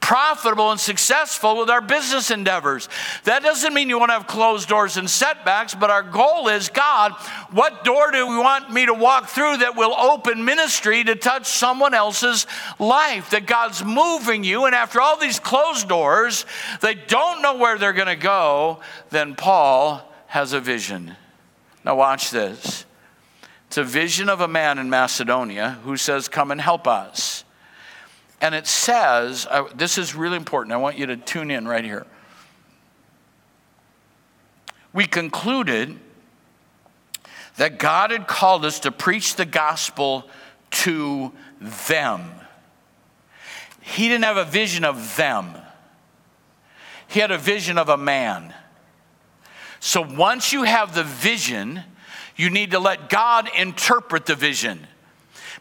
[0.00, 2.88] profitable and successful with our business endeavors.
[3.24, 6.68] That doesn't mean you want to have closed doors and setbacks, but our goal is
[6.68, 7.12] God,
[7.50, 11.46] what door do we want me to walk through that will open ministry to touch
[11.46, 12.46] someone else's
[12.78, 13.30] life?
[13.30, 16.46] That God's moving you, and after all these closed doors,
[16.80, 18.80] they don't know where they're going to go,
[19.10, 21.16] then Paul has a vision.
[21.84, 22.84] Now, watch this.
[23.66, 27.44] It's a vision of a man in Macedonia who says, Come and help us.
[28.40, 30.72] And it says, uh, this is really important.
[30.72, 32.06] I want you to tune in right here.
[34.92, 35.98] We concluded
[37.56, 40.28] that God had called us to preach the gospel
[40.70, 42.30] to them.
[43.80, 45.56] He didn't have a vision of them,
[47.08, 48.54] he had a vision of a man.
[49.80, 51.82] So once you have the vision,
[52.36, 54.86] you need to let God interpret the vision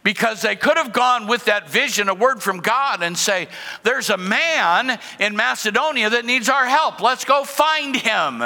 [0.08, 3.50] because they could have gone with that vision, a word from God, and say,
[3.84, 7.02] There's a man in Macedonia that needs our help.
[7.02, 8.42] Let's go find him.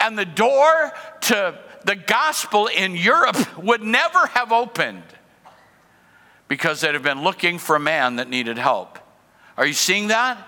[0.00, 5.02] And the door to the gospel in Europe would never have opened
[6.48, 8.98] because they'd have been looking for a man that needed help.
[9.58, 10.38] Are you seeing that?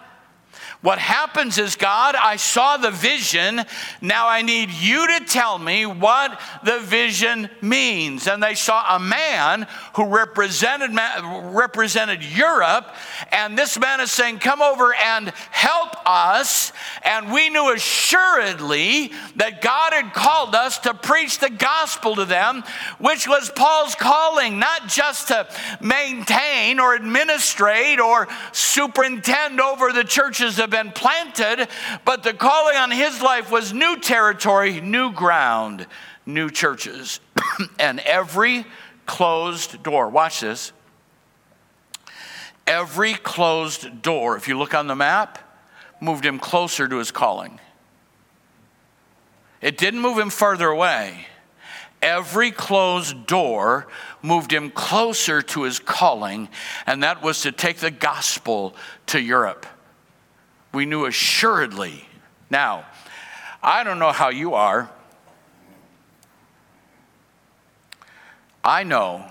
[0.81, 3.62] What happens is, God, I saw the vision.
[4.01, 8.29] Now I need you to tell me what the vision means.
[8.29, 9.66] And they saw a man
[9.97, 10.97] who represented,
[11.53, 12.95] represented Europe.
[13.33, 16.72] And this man is saying, Come over and help us.
[17.03, 22.62] And we knew assuredly that God had called us to preach the gospel to them,
[23.01, 25.49] which was Paul's calling, not just to
[25.81, 31.69] maintain or administrate or superintend over the churches of have been planted,
[32.05, 35.87] but the calling on his life was new territory, new ground,
[36.27, 37.21] new churches.
[37.79, 38.66] and every
[39.07, 40.73] closed door, watch this.
[42.66, 45.39] Every closed door, if you look on the map,
[46.01, 47.59] moved him closer to his calling.
[49.61, 51.27] It didn't move him further away.
[52.01, 53.89] Every closed door
[54.23, 56.49] moved him closer to his calling,
[56.87, 59.66] and that was to take the gospel to Europe
[60.73, 62.05] we knew assuredly.
[62.51, 62.87] Now,
[63.62, 64.91] I don't know how you are.
[68.62, 69.25] I know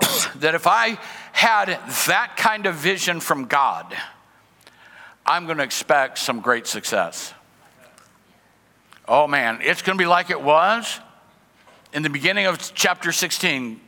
[0.36, 0.98] that if I
[1.32, 1.68] had
[2.06, 3.96] that kind of vision from God,
[5.26, 7.34] I'm going to expect some great success.
[9.08, 11.00] Oh man, it's going to be like it was
[11.92, 13.80] in the beginning of chapter 16.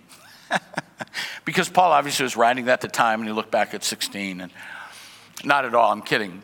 [1.44, 4.40] because Paul obviously was writing that at the time and he looked back at 16
[4.40, 4.53] and
[5.44, 6.42] not at all, I'm kidding.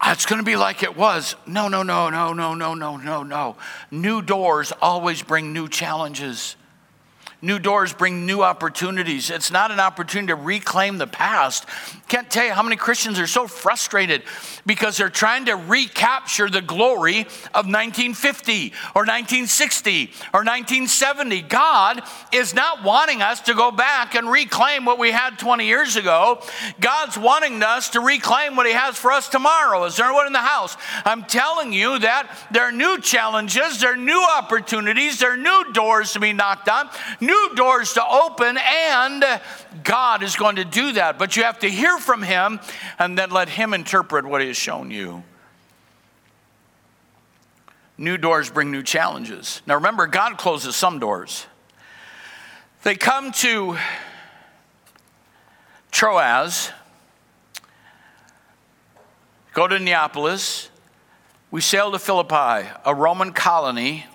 [0.00, 1.36] Ah, it's going to be like it was.
[1.46, 3.56] No, no, no, no, no, no, no, no, no.
[3.90, 6.56] New doors always bring new challenges.
[7.42, 9.30] New doors bring new opportunities.
[9.30, 11.64] It's not an opportunity to reclaim the past.
[12.06, 14.22] Can't tell you how many Christians are so frustrated
[14.66, 21.40] because they're trying to recapture the glory of 1950 or 1960 or 1970.
[21.42, 25.96] God is not wanting us to go back and reclaim what we had 20 years
[25.96, 26.42] ago.
[26.78, 29.84] God's wanting us to reclaim what He has for us tomorrow.
[29.84, 30.76] Is there anyone in the house?
[31.06, 35.72] I'm telling you that there are new challenges, there are new opportunities, there are new
[35.72, 36.90] doors to be knocked on
[37.29, 39.24] new doors to open, and
[39.82, 41.18] God is going to do that.
[41.18, 42.60] But you have to hear from Him
[42.98, 45.22] and then let Him interpret what He has shown you.
[47.98, 49.60] New doors bring new challenges.
[49.66, 51.46] Now remember, God closes some doors.
[52.82, 53.76] They come to
[55.90, 56.70] Troas,
[59.52, 60.70] go to Neapolis.
[61.50, 64.06] We sail to Philippi, a Roman colony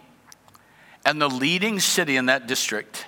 [1.05, 3.05] and the leading city in that district.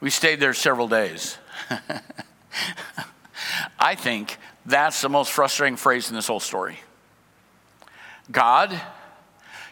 [0.00, 1.38] We stayed there several days.
[3.78, 6.78] I think that's the most frustrating phrase in this whole story.
[8.30, 8.78] God,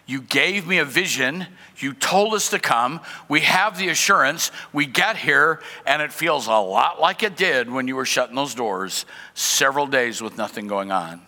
[0.06, 1.46] you gave me a vision.
[1.78, 3.00] You told us to come.
[3.28, 4.50] We have the assurance.
[4.72, 8.36] We get here, and it feels a lot like it did when you were shutting
[8.36, 11.22] those doors several days with nothing going on.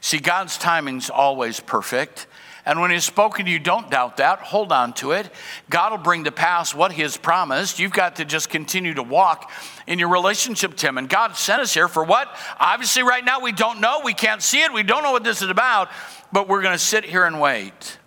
[0.00, 2.26] See, God's timing's always perfect.
[2.64, 4.38] And when He's spoken to you, don't doubt that.
[4.38, 5.30] Hold on to it.
[5.68, 7.78] God will bring to pass what He has promised.
[7.78, 9.50] You've got to just continue to walk
[9.86, 10.98] in your relationship to Him.
[10.98, 12.34] And God sent us here for what?
[12.60, 14.02] Obviously, right now, we don't know.
[14.04, 14.72] We can't see it.
[14.72, 15.90] We don't know what this is about.
[16.30, 17.98] But we're going to sit here and wait.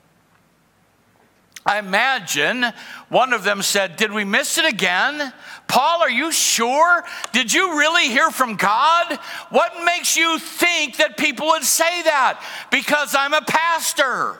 [1.68, 2.64] I imagine
[3.10, 5.34] one of them said, Did we miss it again?
[5.68, 7.04] Paul, are you sure?
[7.34, 9.18] Did you really hear from God?
[9.50, 12.40] What makes you think that people would say that?
[12.70, 14.38] Because I'm a pastor.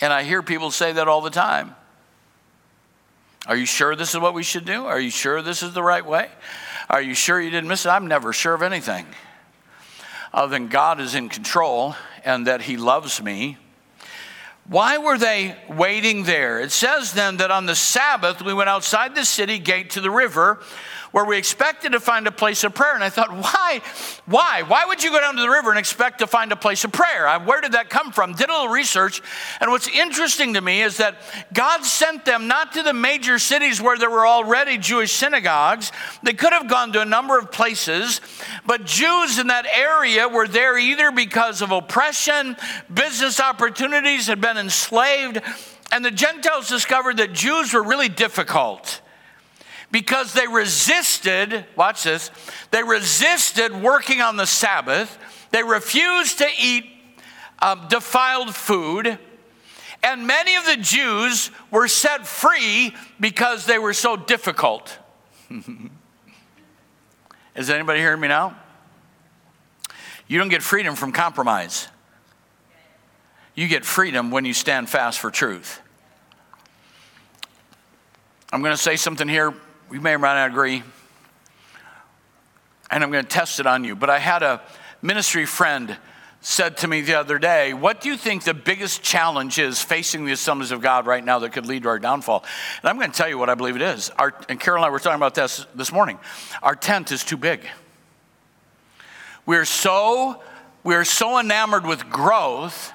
[0.00, 1.74] And I hear people say that all the time.
[3.46, 4.86] Are you sure this is what we should do?
[4.86, 6.28] Are you sure this is the right way?
[6.88, 7.88] Are you sure you didn't miss it?
[7.88, 9.06] I'm never sure of anything
[10.32, 13.58] other than God is in control and that He loves me
[14.70, 16.60] why were they waiting there?
[16.60, 20.12] It says then that on the Sabbath we went outside the city gate to the
[20.12, 20.60] river
[21.12, 22.94] where we expected to find a place of prayer.
[22.94, 23.80] And I thought, why?
[24.26, 24.62] Why?
[24.62, 26.92] Why would you go down to the river and expect to find a place of
[26.92, 27.26] prayer?
[27.26, 28.34] I, where did that come from?
[28.34, 29.20] Did a little research.
[29.60, 31.16] And what's interesting to me is that
[31.52, 35.90] God sent them not to the major cities where there were already Jewish synagogues.
[36.22, 38.20] They could have gone to a number of places,
[38.66, 42.56] but Jews in that area were there either because of oppression,
[42.92, 45.40] business opportunities, had been enslaved.
[45.92, 48.99] And the Gentiles discovered that Jews were really difficult
[49.90, 52.30] because they resisted, watch this,
[52.70, 55.18] they resisted working on the Sabbath.
[55.50, 56.84] They refused to eat
[57.60, 59.18] um, defiled food.
[60.02, 64.96] And many of the Jews were set free because they were so difficult.
[67.56, 68.56] Is anybody hearing me now?
[70.26, 71.88] You don't get freedom from compromise.
[73.54, 75.80] You get freedom when you stand fast for truth.
[78.52, 79.52] I'm going to say something here.
[79.90, 80.84] We may or may not agree.
[82.92, 83.96] And I'm going to test it on you.
[83.96, 84.62] But I had a
[85.02, 85.96] ministry friend
[86.40, 90.24] said to me the other day, What do you think the biggest challenge is facing
[90.24, 92.44] the assemblies of God right now that could lead to our downfall?
[92.80, 94.10] And I'm going to tell you what I believe it is.
[94.10, 96.20] Our, and Carol and I were talking about this this morning.
[96.62, 97.66] Our tent is too big.
[99.44, 100.40] We're so,
[100.84, 102.92] we're so enamored with growth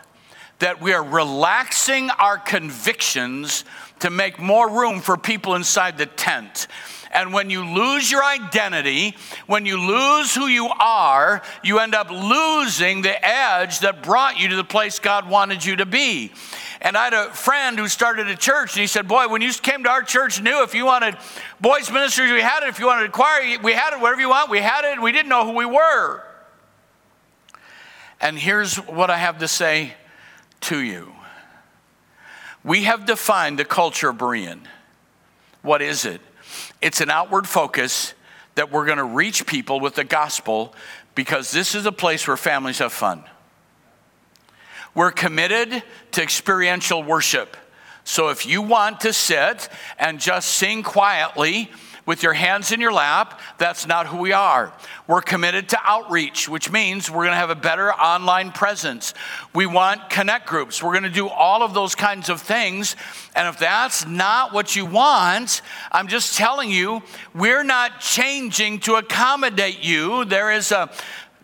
[0.59, 3.65] that we are relaxing our convictions
[3.99, 6.67] to make more room for people inside the tent.
[7.15, 9.15] And when you lose your identity,
[9.47, 14.49] when you lose who you are, you end up losing the edge that brought you
[14.49, 16.33] to the place God wanted you to be.
[16.81, 19.53] And I had a friend who started a church, and he said, Boy, when you
[19.53, 21.15] came to our church, knew if you wanted
[21.61, 22.69] boys' ministries, we had it.
[22.69, 24.01] If you wanted choir, we had it.
[24.01, 25.01] Whatever you want, we had it.
[25.01, 26.21] We didn't know who we were.
[28.19, 29.93] And here's what I have to say
[30.61, 31.14] to you.
[32.66, 34.61] We have defined the culture of Berean.
[35.61, 36.20] What is it?
[36.82, 38.16] It's an outward focus
[38.55, 40.74] that we're going to reach people with the gospel
[41.13, 43.24] because this is a place where families have fun.
[44.95, 47.55] We're committed to experiential worship.
[48.03, 51.70] So if you want to sit and just sing quietly,
[52.06, 53.39] with your hands in your lap.
[53.58, 54.74] That's not who we are.
[55.08, 59.14] We're committed to outreach, which means we're going to have a better online presence.
[59.53, 60.82] We want connect groups.
[60.82, 62.95] We're going to do all of those kinds of things.
[63.36, 67.01] And if that's not what you want, I'm just telling you,
[67.34, 70.26] we're not changing to accommodate you.
[70.26, 70.89] There is a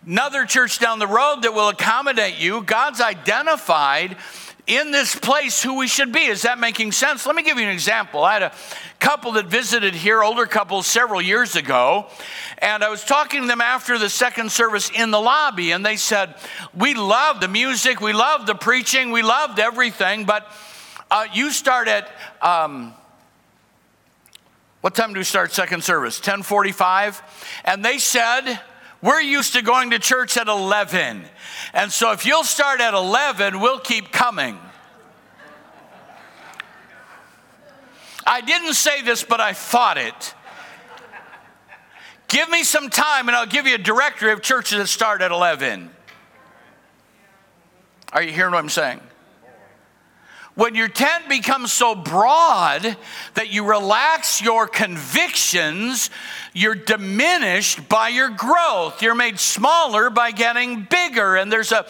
[0.06, 2.64] another church down the road that will accommodate you.
[2.64, 4.18] God's identified
[4.68, 6.22] in this place who we should be.
[6.22, 7.26] Is that making sense?
[7.26, 8.24] Let me give you an example.
[8.24, 8.54] I had a
[9.00, 12.08] couple that visited here, older couple, several years ago,
[12.60, 15.96] and I was talking to them after the second service in the lobby, and they
[15.96, 16.36] said,
[16.74, 20.52] We love the music, we love the preaching, we loved everything, but
[21.10, 22.10] uh, you start at.
[22.42, 22.94] Um,
[24.82, 26.18] what time do we start second service?
[26.18, 27.22] 1045?
[27.66, 28.60] And they said,
[29.02, 31.24] we're used to going to church at 11.
[31.74, 34.58] And so if you'll start at 11, we'll keep coming.
[38.26, 40.34] I didn't say this, but I thought it.
[42.28, 45.32] Give me some time and I'll give you a directory of churches that start at
[45.32, 45.90] 11.
[48.14, 49.02] Are you hearing what I'm saying?
[50.56, 52.98] When your tent becomes so broad
[53.36, 56.10] that you relax your convictions,
[56.54, 59.02] you're diminished by your growth.
[59.02, 61.38] You're made smaller by getting bigger.
[61.38, 61.86] And there's a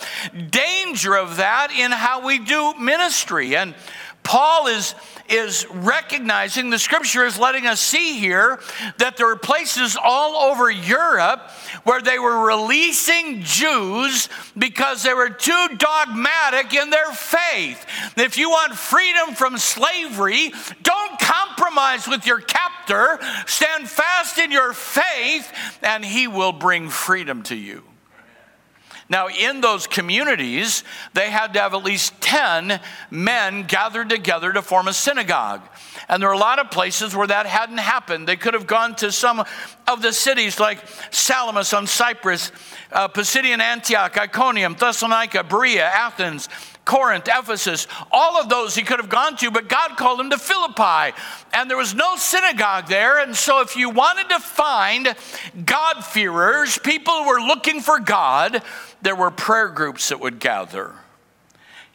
[0.51, 3.55] danger of that in how we do ministry.
[3.55, 3.74] And
[4.22, 4.93] Paul is
[5.32, 8.59] is recognizing, the scripture is letting us see here
[8.97, 11.49] that there are places all over Europe
[11.86, 17.86] where they were releasing Jews because they were too dogmatic in their faith.
[18.18, 20.51] If you want freedom from slavery,
[20.84, 25.51] don't compromise with your captor, stand fast in your faith,
[25.82, 27.84] and he will bring freedom to you.
[29.12, 34.62] Now, in those communities, they had to have at least 10 men gathered together to
[34.62, 35.62] form a synagogue.
[36.07, 38.26] And there are a lot of places where that hadn't happened.
[38.26, 39.43] They could have gone to some
[39.86, 42.53] of the cities like Salamis on Cyprus,
[42.93, 46.47] uh, Pisidian Antioch, Iconium, Thessalonica, Berea, Athens,
[46.84, 50.38] Corinth, Ephesus, all of those he could have gone to, but God called him to
[50.38, 51.16] Philippi.
[51.54, 53.20] And there was no synagogue there.
[53.20, 55.16] And so, if you wanted to find
[55.64, 58.64] God-fearers, people who were looking for God,
[59.02, 60.94] there were prayer groups that would gather.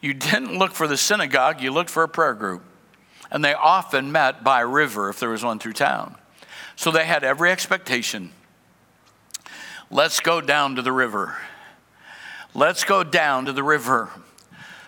[0.01, 2.63] You didn't look for the synagogue, you looked for a prayer group.
[3.31, 6.15] And they often met by river if there was one through town.
[6.77, 8.31] So they had every expectation.
[9.91, 11.37] Let's go down to the river.
[12.55, 14.11] Let's go down to the river.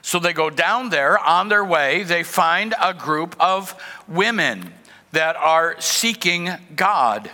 [0.02, 2.02] So they go down there on their way.
[2.02, 3.74] They find a group of
[4.06, 4.72] women
[5.12, 7.30] that are seeking God.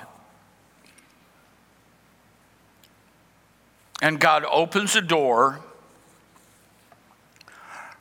[4.02, 5.60] And God opens the door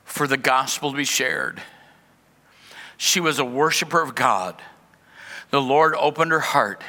[0.04, 1.62] for the gospel to be shared.
[2.96, 4.60] She was a worshiper of God.
[5.50, 6.82] The Lord opened her heart.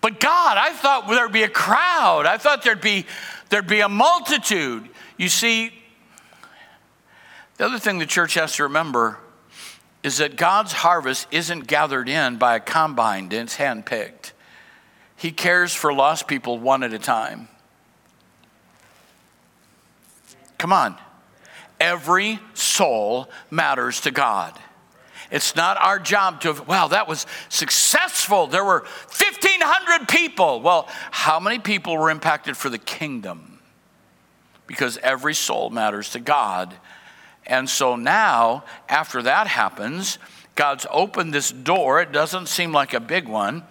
[0.00, 2.26] But God, I thought there'd be a crowd.
[2.26, 3.06] I thought there'd be
[3.48, 4.88] there'd be a multitude.
[5.16, 5.72] You see,
[7.58, 9.18] the other thing the church has to remember
[10.02, 14.32] is that God's harvest isn't gathered in by a combine, it's handpicked.
[15.16, 17.48] He cares for lost people one at a time.
[20.58, 20.96] Come on.
[21.80, 24.58] Every soul matters to God.
[25.30, 28.46] It's not our job to, wow, that was successful.
[28.46, 30.60] There were 1,500 people.
[30.60, 33.58] Well, how many people were impacted for the kingdom?
[34.66, 36.74] Because every soul matters to God
[37.46, 40.18] and so now, after that happens,
[40.56, 42.00] God's opened this door.
[42.00, 43.62] It doesn't seem like a big one.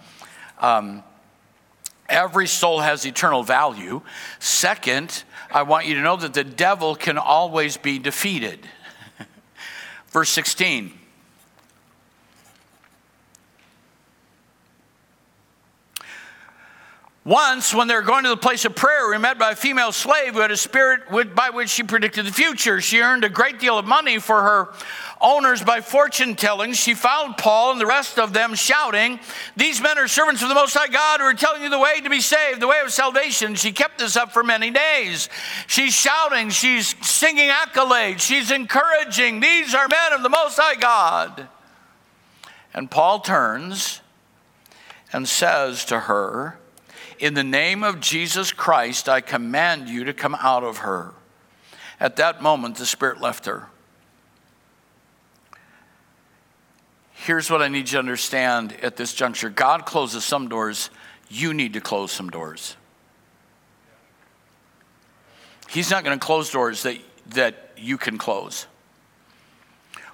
[0.60, 1.02] Um,
[2.08, 4.00] every soul has eternal value.
[4.38, 8.66] Second, I want you to know that the devil can always be defeated.
[10.08, 10.95] Verse 16.
[17.26, 19.90] Once, when they were going to the place of prayer, we met by a female
[19.90, 21.00] slave who had a spirit
[21.34, 22.80] by which she predicted the future.
[22.80, 24.68] She earned a great deal of money for her
[25.20, 26.72] owners by fortune telling.
[26.72, 29.18] She followed Paul and the rest of them, shouting,
[29.56, 32.00] These men are servants of the Most High God who are telling you the way
[32.00, 33.56] to be saved, the way of salvation.
[33.56, 35.28] She kept this up for many days.
[35.66, 39.40] She's shouting, she's singing accolades, she's encouraging.
[39.40, 41.48] These are men of the Most High God.
[42.72, 44.00] And Paul turns
[45.12, 46.60] and says to her,
[47.18, 51.12] in the name of Jesus Christ, I command you to come out of her.
[51.98, 53.68] At that moment, the Spirit left her.
[57.12, 60.90] Here's what I need you to understand at this juncture God closes some doors,
[61.28, 62.76] you need to close some doors.
[65.68, 66.98] He's not going to close doors that,
[67.30, 68.66] that you can close.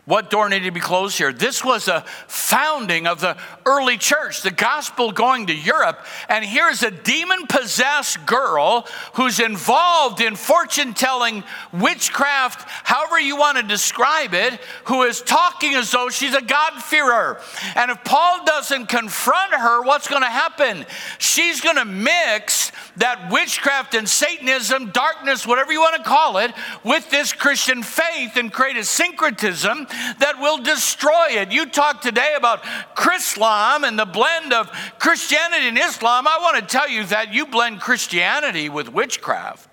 [0.04, 1.32] What door needed to be closed here?
[1.32, 6.04] This was a founding of the early church, the gospel going to Europe.
[6.28, 13.58] And here's a demon possessed girl who's involved in fortune telling, witchcraft, however you want
[13.58, 17.40] to describe it, who is talking as though she's a God-fearer.
[17.76, 20.84] And if Paul doesn't confront her, what's going to happen?
[21.18, 26.50] She's going to mix that witchcraft and Satanism, darkness, whatever you want to call it,
[26.82, 29.86] with this Christian faith and create a syncretism
[30.18, 31.52] that will destroy it.
[31.52, 32.62] You talk today about
[32.94, 36.26] Chrislam and the blend of Christianity and Islam.
[36.26, 39.68] I want to tell you that you blend Christianity with witchcraft.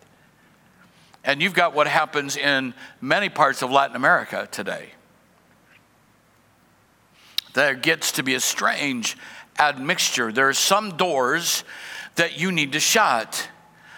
[1.24, 4.90] And you've got what happens in many parts of Latin America today.
[7.54, 9.18] There gets to be a strange
[9.58, 10.32] admixture.
[10.32, 11.64] There are some doors
[12.16, 13.50] that you need to shut.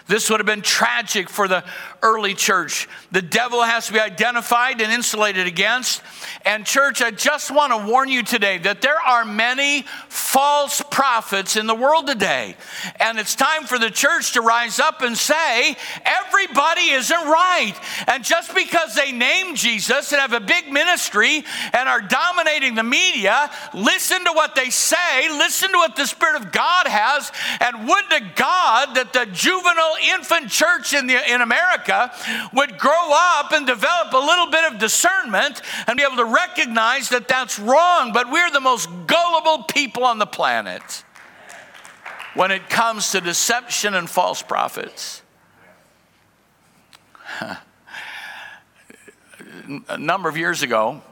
[0.06, 1.64] This would have been tragic for the
[2.02, 2.88] early church.
[3.12, 6.02] The devil has to be identified and insulated against.
[6.44, 11.56] And, church, I just want to warn you today that there are many false prophets
[11.56, 12.56] in the world today.
[12.98, 17.74] And it's time for the church to rise up and say, everybody isn't right.
[18.08, 22.82] And just because they name Jesus and have a big ministry and are dominating the
[22.82, 27.30] media, listen to what they say, listen to what the Spirit of God has,
[27.60, 31.91] and would to God that the juvenile infant church in, the, in America
[32.52, 37.08] would grow up and develop a little bit of discernment and be able to recognize
[37.10, 38.12] that that's wrong.
[38.12, 41.04] But we're the most gullible people on the planet
[42.34, 45.22] when it comes to deception and false prophets.
[49.88, 51.02] a number of years ago,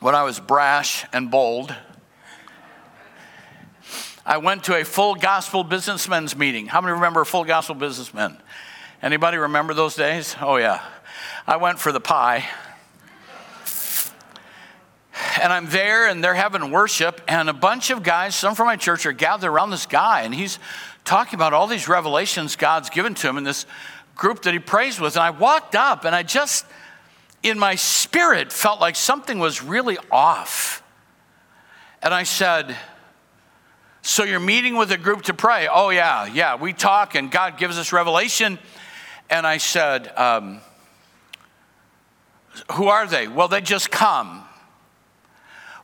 [0.00, 1.74] when I was brash and bold,
[4.24, 6.66] I went to a full gospel businessmen's meeting.
[6.66, 8.36] How many remember full gospel businessmen?
[9.02, 10.34] Anybody remember those days?
[10.40, 10.82] Oh, yeah.
[11.46, 12.44] I went for the pie.
[15.40, 18.76] And I'm there, and they're having worship, and a bunch of guys, some from my
[18.76, 20.58] church, are gathered around this guy, and he's
[21.04, 23.66] talking about all these revelations God's given to him in this
[24.14, 25.16] group that he prays with.
[25.16, 26.66] And I walked up, and I just,
[27.42, 30.82] in my spirit, felt like something was really off.
[32.02, 32.76] And I said,
[34.02, 35.68] So you're meeting with a group to pray?
[35.70, 36.56] Oh, yeah, yeah.
[36.56, 38.58] We talk, and God gives us revelation.
[39.28, 40.60] And I said, um,
[42.72, 43.28] Who are they?
[43.28, 44.44] Well, they just come.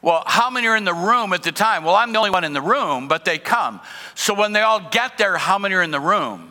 [0.02, 1.84] Well, how many are in the room at the time?
[1.84, 3.80] Well, I'm the only one in the room, but they come.
[4.16, 6.50] So when they all get there, how many are in the room?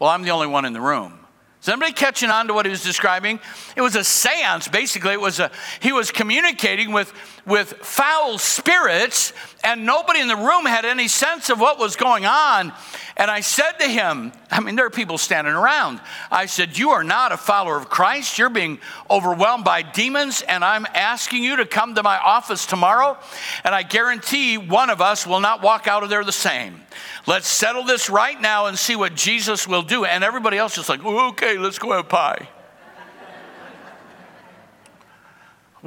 [0.00, 1.18] Well, I'm the only one in the room.
[1.60, 3.40] Is anybody catching on to what he was describing?
[3.76, 5.12] It was a seance, basically.
[5.12, 5.50] It was a,
[5.80, 7.12] he was communicating with,
[7.46, 9.32] with foul spirits,
[9.64, 12.72] and nobody in the room had any sense of what was going on.
[13.16, 16.00] And I said to him, I mean, there are people standing around.
[16.30, 18.38] I said, You are not a follower of Christ.
[18.38, 18.78] You're being
[19.10, 23.18] overwhelmed by demons, and I'm asking you to come to my office tomorrow,
[23.64, 26.80] and I guarantee one of us will not walk out of there the same.
[27.26, 30.04] Let's settle this right now and see what Jesus will do.
[30.04, 32.48] And everybody else is like, okay, let's go have pie.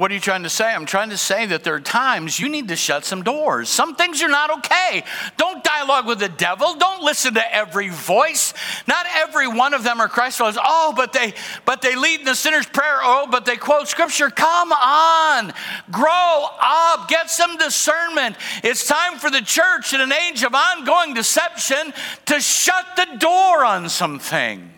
[0.02, 0.64] What are you trying to say?
[0.64, 3.68] I'm trying to say that there are times you need to shut some doors.
[3.68, 5.04] Some things are not okay.
[5.36, 6.74] Don't dialogue with the devil.
[6.74, 8.52] Don't listen to every voice.
[8.88, 10.58] Not every one of them are Christ followers.
[10.60, 11.34] Oh, but they
[11.64, 12.98] but they lead in the sinner's prayer.
[13.00, 14.28] Oh, but they quote scripture.
[14.28, 15.52] Come on.
[15.92, 17.06] Grow up.
[17.06, 18.34] Get some discernment.
[18.64, 21.94] It's time for the church in an age of ongoing deception
[22.26, 24.68] to shut the door on some things.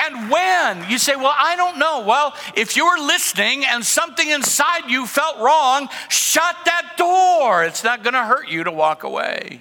[0.00, 0.90] And when?
[0.90, 2.04] You say, Well, I don't know.
[2.06, 7.64] Well, if you were listening and something inside you felt wrong, shut that door.
[7.64, 9.60] It's not going to hurt you to walk away.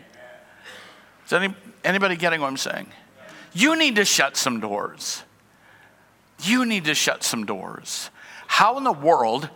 [1.26, 1.54] Is any,
[1.84, 2.88] anybody getting what I'm saying?
[3.54, 5.24] You need to shut some doors.
[6.42, 8.10] You need to shut some doors.
[8.48, 9.50] How in the world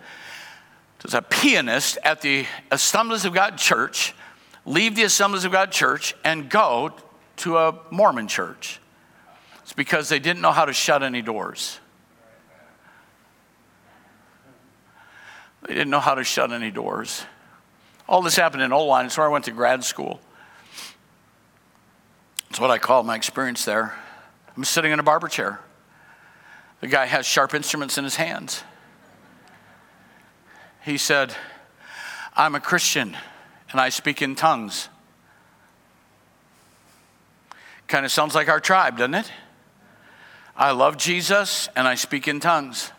[0.99, 4.13] does a pianist at the Assemblies of God church
[4.65, 6.93] leave the Assemblies of God church and go
[7.37, 8.79] to a Mormon church?
[9.77, 11.79] Because they didn't know how to shut any doors.
[15.67, 17.23] They didn't know how to shut any doors.
[18.09, 19.05] All this happened in Oline.
[19.05, 20.19] It's where I went to grad school.
[22.49, 23.93] It's what I call my experience there.
[24.55, 25.59] I'm sitting in a barber chair.
[26.81, 28.63] The guy has sharp instruments in his hands.
[30.83, 31.35] He said,
[32.35, 33.15] I'm a Christian
[33.71, 34.89] and I speak in tongues.
[37.87, 39.31] Kind of sounds like our tribe, doesn't it?
[40.57, 42.91] I love Jesus and I speak in tongues.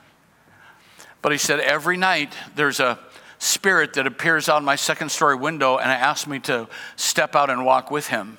[1.22, 3.00] But he said, every night there's a
[3.40, 7.64] spirit that appears out my second story window and asked me to step out and
[7.64, 8.38] walk with him.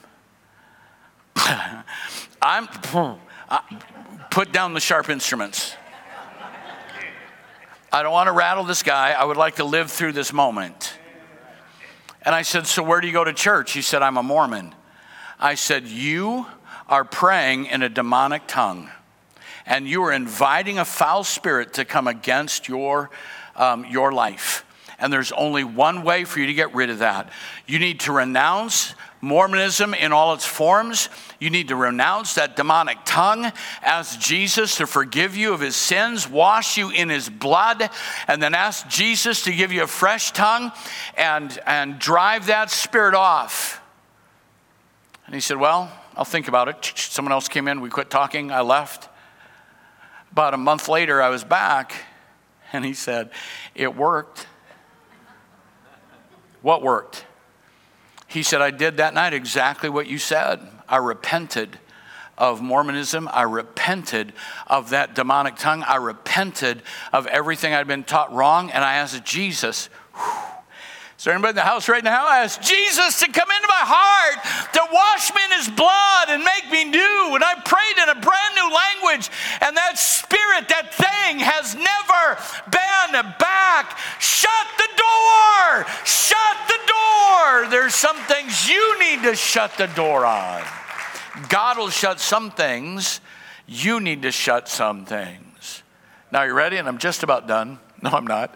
[2.42, 2.70] I'm
[4.32, 5.76] put down the sharp instruments.
[7.92, 9.12] I don't want to rattle this guy.
[9.12, 10.94] I would like to live through this moment.
[12.22, 13.72] And I said, So where do you go to church?
[13.72, 14.76] He said, I'm a Mormon.
[15.40, 16.46] I said, You
[16.88, 18.90] are praying in a demonic tongue
[19.70, 23.12] and you are inviting a foul spirit to come against your,
[23.56, 24.66] um, your life.
[24.98, 27.32] And there's only one way for you to get rid of that.
[27.68, 31.08] You need to renounce Mormonism in all its forms.
[31.40, 33.52] You need to renounce that demonic tongue,
[33.82, 37.90] ask Jesus to forgive you of his sins, wash you in his blood,
[38.28, 40.72] and then ask Jesus to give you a fresh tongue
[41.16, 43.82] and, and drive that spirit off.
[45.26, 46.92] And he said, Well, I'll think about it.
[46.96, 49.10] Someone else came in, we quit talking, I left.
[50.32, 51.94] About a month later, I was back,
[52.72, 53.32] and he said,
[53.76, 54.48] It worked.
[56.62, 57.26] What worked?
[58.28, 60.60] He said, I did that night exactly what you said.
[60.88, 61.80] I repented
[62.38, 63.30] of Mormonism.
[63.32, 64.34] I repented
[64.68, 65.84] of that demonic tongue.
[65.84, 68.70] I repented of everything I'd been taught wrong.
[68.72, 70.59] And I asked Jesus, whew,
[71.20, 72.26] is there anybody in the house right now?
[72.26, 74.40] I asked Jesus to come into my heart,
[74.72, 77.36] to wash me in his blood and make me new.
[77.36, 79.28] And I prayed in a brand new language.
[79.60, 82.40] And that spirit, that thing has never
[82.72, 84.00] been back.
[84.24, 85.86] Shut the door.
[86.08, 87.68] Shut the door.
[87.70, 90.64] There's some things you need to shut the door on.
[91.50, 93.20] God will shut some things.
[93.68, 95.84] You need to shut some things.
[96.32, 96.78] Now, you ready?
[96.78, 97.78] And I'm just about done.
[98.02, 98.56] No, I'm not.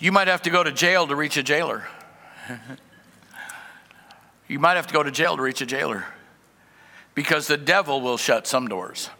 [0.00, 1.86] You might have to go to jail to reach a jailer.
[4.48, 6.06] you might have to go to jail to reach a jailer
[7.14, 9.10] because the devil will shut some doors.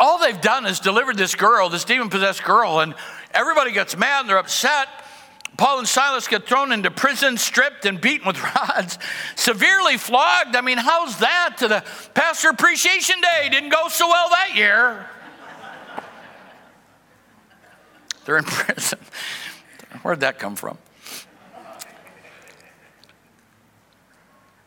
[0.00, 2.96] All they've done is delivered this girl, this demon possessed girl, and
[3.32, 4.88] everybody gets mad and they're upset.
[5.56, 8.98] Paul and Silas get thrown into prison, stripped and beaten with rods,
[9.36, 10.56] severely flogged.
[10.56, 13.48] I mean, how's that to the pastor appreciation day?
[13.50, 15.06] Didn't go so well that year.
[18.28, 18.98] They're in prison.
[20.02, 20.76] Where'd that come from?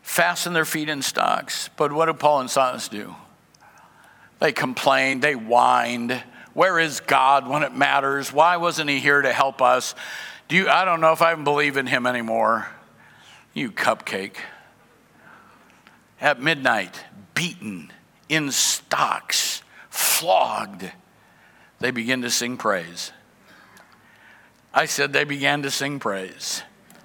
[0.02, 1.70] Fasten their feet in stocks.
[1.76, 3.14] But what do Paul and Silas do?
[4.40, 6.20] They complained, they whined.
[6.54, 8.32] Where is God when it matters?
[8.32, 9.94] Why wasn't he here to help us?
[10.48, 12.66] Do you, I don't know if I believe in him anymore.
[13.54, 14.38] You cupcake.
[16.20, 17.04] At midnight,
[17.36, 17.92] beaten
[18.28, 20.90] in stocks, flogged,
[21.78, 23.12] they begin to sing praise.
[24.74, 26.62] I said they began to sing praise.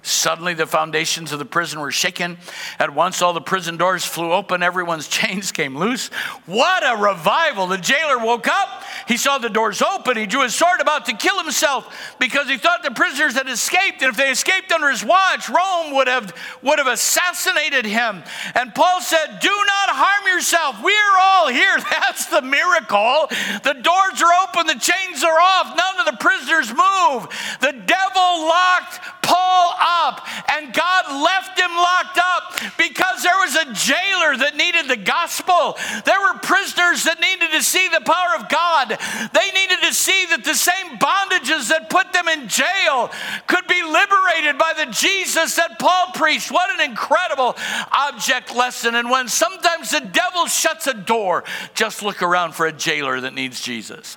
[0.08, 2.38] Suddenly, the foundations of the prison were shaken.
[2.78, 4.62] At once, all the prison doors flew open.
[4.62, 6.08] Everyone's chains came loose.
[6.46, 7.66] What a revival!
[7.66, 8.84] The jailer woke up.
[9.06, 10.16] He saw the doors open.
[10.16, 14.02] He drew his sword about to kill himself because he thought the prisoners had escaped.
[14.02, 18.22] And if they escaped under his watch, Rome would have, would have assassinated him.
[18.54, 20.82] And Paul said, Do not harm yourself.
[20.82, 21.78] We're all here.
[21.90, 23.28] That's the miracle.
[23.62, 25.76] The doors are open, the chains are off.
[25.76, 27.28] None of the prisoners move.
[27.60, 29.97] The devil locked Paul up,
[30.48, 35.76] and God left him locked up because there was a jailer that needed the gospel.
[36.04, 38.96] There were prisoners that needed to see the power of God.
[39.32, 43.10] They needed to see that the same bondages that put them in jail
[43.46, 46.50] could be liberated by the Jesus that Paul preached.
[46.50, 47.56] What an incredible
[47.92, 48.94] object lesson.
[48.94, 51.44] And when sometimes the devil shuts a door,
[51.74, 54.16] just look around for a jailer that needs Jesus.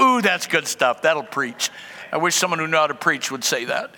[0.00, 1.02] Ooh, that's good stuff.
[1.02, 1.70] That'll preach.
[2.12, 3.94] I wish someone who knew how to preach would say that.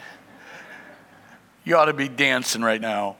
[1.66, 3.16] You ought to be dancing right now.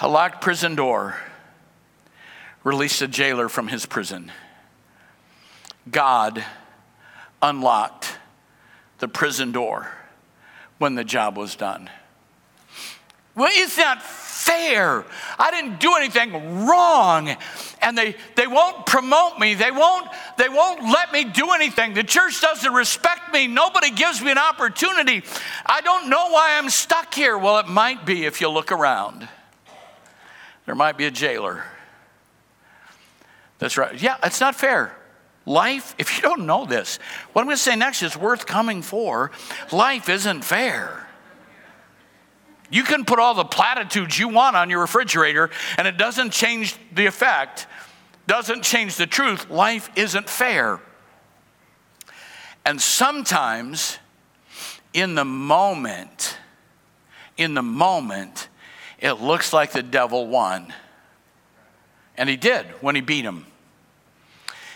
[0.00, 1.14] A locked prison door
[2.64, 4.32] released a jailer from his prison.
[5.90, 6.42] God
[7.42, 8.16] unlocked
[8.98, 9.92] the prison door
[10.78, 11.90] when the job was done.
[13.34, 15.04] Well, it's not fair.
[15.38, 17.36] I didn't do anything wrong.
[17.82, 19.54] And they, they won't promote me.
[19.54, 20.08] They won't,
[20.38, 21.94] they won't let me do anything.
[21.94, 23.46] The church doesn't respect me.
[23.46, 25.24] Nobody gives me an opportunity.
[25.66, 27.36] I don't know why I'm stuck here.
[27.36, 29.28] Well, it might be if you look around.
[30.66, 31.64] There might be a jailer.
[33.58, 34.00] That's right.
[34.00, 34.96] Yeah, it's not fair.
[35.46, 36.98] Life, if you don't know this,
[37.32, 39.30] what I'm going to say next is worth coming for.
[39.72, 41.03] Life isn't fair.
[42.74, 45.48] You can put all the platitudes you want on your refrigerator,
[45.78, 47.68] and it doesn't change the effect,
[48.26, 49.48] doesn't change the truth.
[49.48, 50.80] Life isn't fair.
[52.66, 54.00] And sometimes,
[54.92, 56.36] in the moment,
[57.36, 58.48] in the moment,
[58.98, 60.74] it looks like the devil won.
[62.16, 63.46] And he did when he beat him.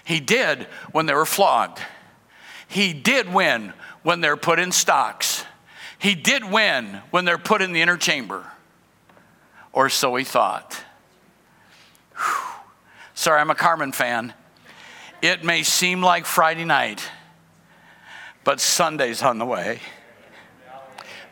[0.05, 1.81] He did when they were flogged.
[2.69, 3.73] He did win
[4.05, 5.28] when they're put in stocks.
[5.99, 8.45] He did win when they're put in the inner chamber,
[9.73, 10.83] or so he thought.
[12.17, 12.45] Whew.
[13.15, 14.33] Sorry, I'm a Carmen fan.
[15.21, 17.03] It may seem like Friday night,
[18.45, 19.81] but Sunday's on the way.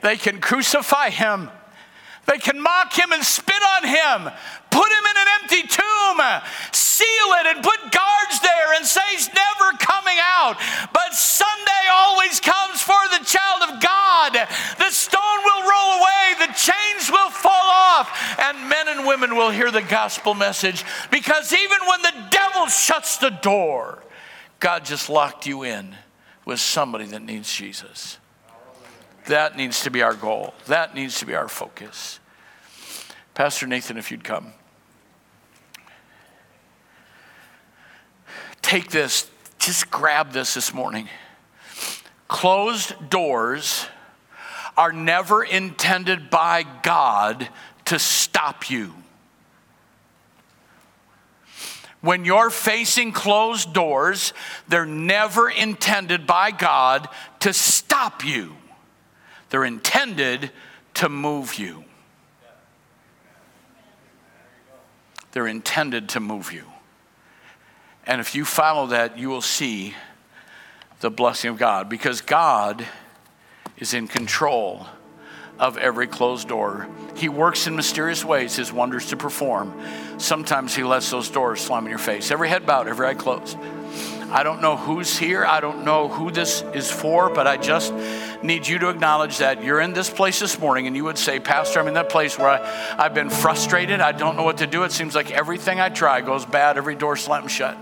[0.02, 1.50] They can crucify him.
[2.26, 4.32] They can mock him and spit on him,
[4.70, 6.20] put him in an empty tomb,
[6.72, 10.56] seal it and put guards there and say he's never coming out.
[10.92, 14.32] But Sunday always comes for the child of God.
[14.78, 19.50] The stone will roll away, the chains will fall off, and men and women will
[19.50, 20.84] hear the gospel message.
[21.10, 24.02] Because even when the devil shuts the door,
[24.58, 25.94] God just locked you in
[26.44, 28.18] with somebody that needs Jesus.
[29.26, 30.54] That needs to be our goal.
[30.66, 32.20] That needs to be our focus.
[33.34, 34.52] Pastor Nathan, if you'd come.
[38.62, 41.08] Take this, just grab this this morning.
[42.28, 43.86] Closed doors
[44.76, 47.48] are never intended by God
[47.86, 48.94] to stop you.
[52.00, 54.32] When you're facing closed doors,
[54.68, 57.08] they're never intended by God
[57.40, 58.54] to stop you.
[59.50, 60.50] They're intended
[60.94, 61.84] to move you.
[65.32, 66.64] They're intended to move you.
[68.06, 69.94] And if you follow that, you will see
[71.00, 72.86] the blessing of God because God
[73.76, 74.86] is in control
[75.58, 76.88] of every closed door.
[77.16, 79.78] He works in mysterious ways, his wonders to perform.
[80.18, 82.30] Sometimes he lets those doors slam in your face.
[82.30, 83.58] Every head bowed, every eye closed.
[84.30, 85.44] I don't know who's here.
[85.44, 87.94] I don't know who this is for, but I just
[88.42, 91.38] need you to acknowledge that you're in this place this morning and you would say,
[91.38, 94.00] Pastor, I'm in that place where I, I've been frustrated.
[94.00, 94.82] I don't know what to do.
[94.82, 97.78] It seems like everything I try goes bad, every door slammed shut.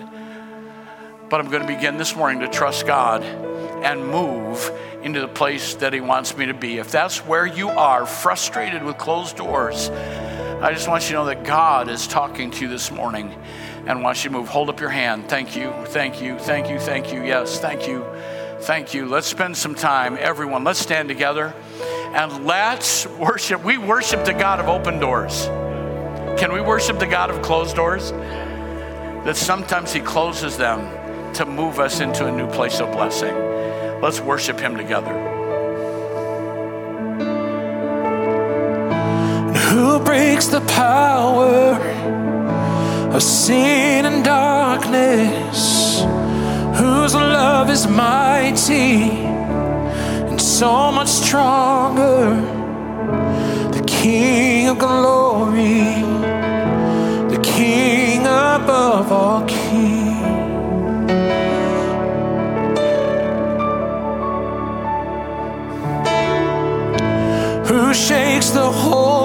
[1.31, 4.71] But I'm going to begin this morning to trust God and move
[5.03, 6.79] into the place that He wants me to be.
[6.79, 11.25] If that's where you are, frustrated with closed doors, I just want you to know
[11.27, 13.35] that God is talking to you this morning
[13.86, 14.48] and wants you move.
[14.48, 15.28] Hold up your hand.
[15.28, 17.23] Thank you, thank you, thank you, thank you.
[17.23, 18.05] Yes, thank you,
[18.61, 19.06] thank you.
[19.06, 20.65] Let's spend some time, everyone.
[20.65, 21.55] Let's stand together
[22.15, 23.65] and let's worship.
[23.65, 25.47] We worship the God of open doors.
[26.39, 28.11] Can we worship the God of closed doors?
[28.11, 33.35] That sometimes He closes them to move us into a new place of blessing.
[34.01, 35.12] Let's worship Him together.
[39.70, 41.94] Who breaks the power
[43.15, 46.01] of sin and darkness?
[46.81, 49.11] Whose love is mighty
[50.28, 52.35] and so much stronger?
[53.70, 56.03] The King of glory,
[57.35, 59.65] the King above all kings.
[67.69, 69.23] who shakes the whole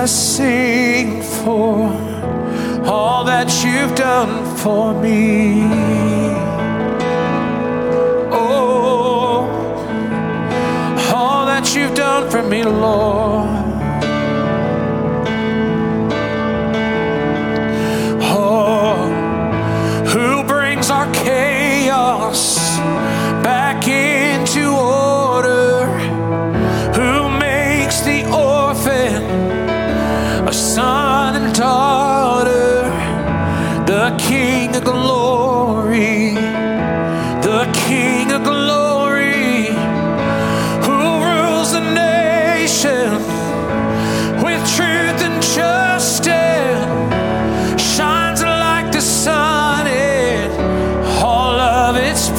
[0.00, 1.92] I sing for
[2.86, 5.60] all that you've done for me.
[8.32, 9.44] Oh,
[11.14, 13.49] all that you've done for me, Lord.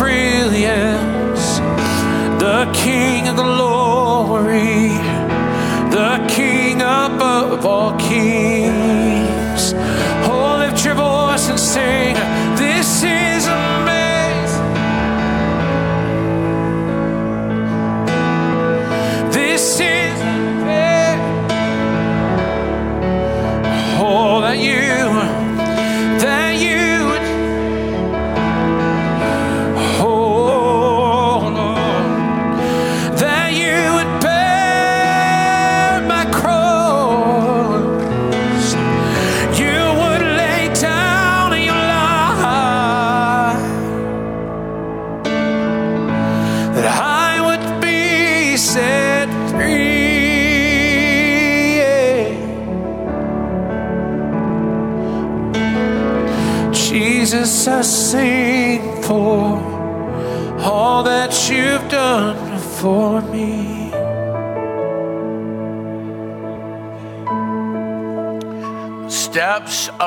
[0.01, 1.59] Brilliance.
[2.41, 4.97] The King of glory,
[5.97, 7.93] the King above all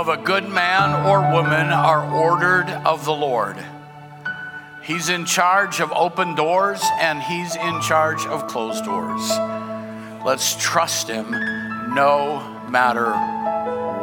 [0.06, 3.56] of a good man or woman are ordered of the Lord.
[4.82, 9.30] He's in charge of open doors and he's in charge of closed doors.
[10.22, 11.30] Let's trust him
[11.94, 13.12] no matter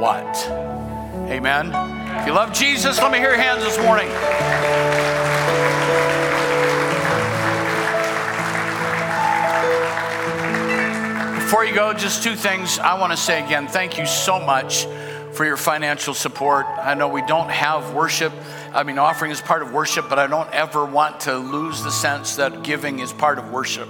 [0.01, 0.47] what.
[1.29, 1.67] Amen.
[2.19, 4.07] If you love Jesus, let me hear your hands this morning.
[11.35, 13.67] Before you go, just two things I want to say again.
[13.67, 14.87] Thank you so much
[15.41, 16.67] for your financial support.
[16.67, 18.31] I know we don't have worship.
[18.75, 21.89] I mean, offering is part of worship, but I don't ever want to lose the
[21.89, 23.89] sense that giving is part of worship.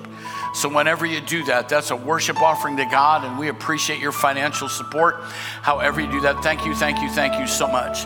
[0.53, 4.13] So, whenever you do that, that's a worship offering to God, and we appreciate your
[4.13, 5.15] financial support.
[5.61, 8.05] However, you do that, thank you, thank you, thank you so much.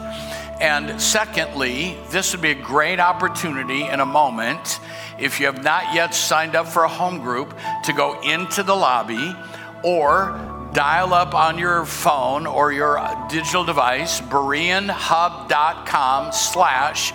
[0.60, 4.80] And secondly, this would be a great opportunity in a moment,
[5.20, 8.76] if you have not yet signed up for a home group, to go into the
[8.76, 9.36] lobby
[9.84, 13.00] or dial up on your phone or your
[13.30, 17.14] digital device, bereanhub.com slash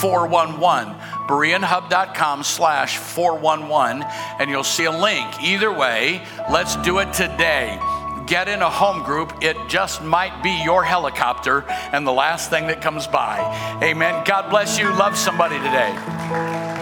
[0.00, 0.94] 411.
[1.26, 4.04] bereanhub.com slash 411,
[4.38, 5.42] and you'll see a link.
[5.42, 7.80] Either way, let's do it today.
[8.26, 9.32] Get in a home group.
[9.42, 13.40] It just might be your helicopter and the last thing that comes by.
[13.82, 14.22] Amen.
[14.24, 14.88] God bless you.
[14.94, 16.79] Love somebody today.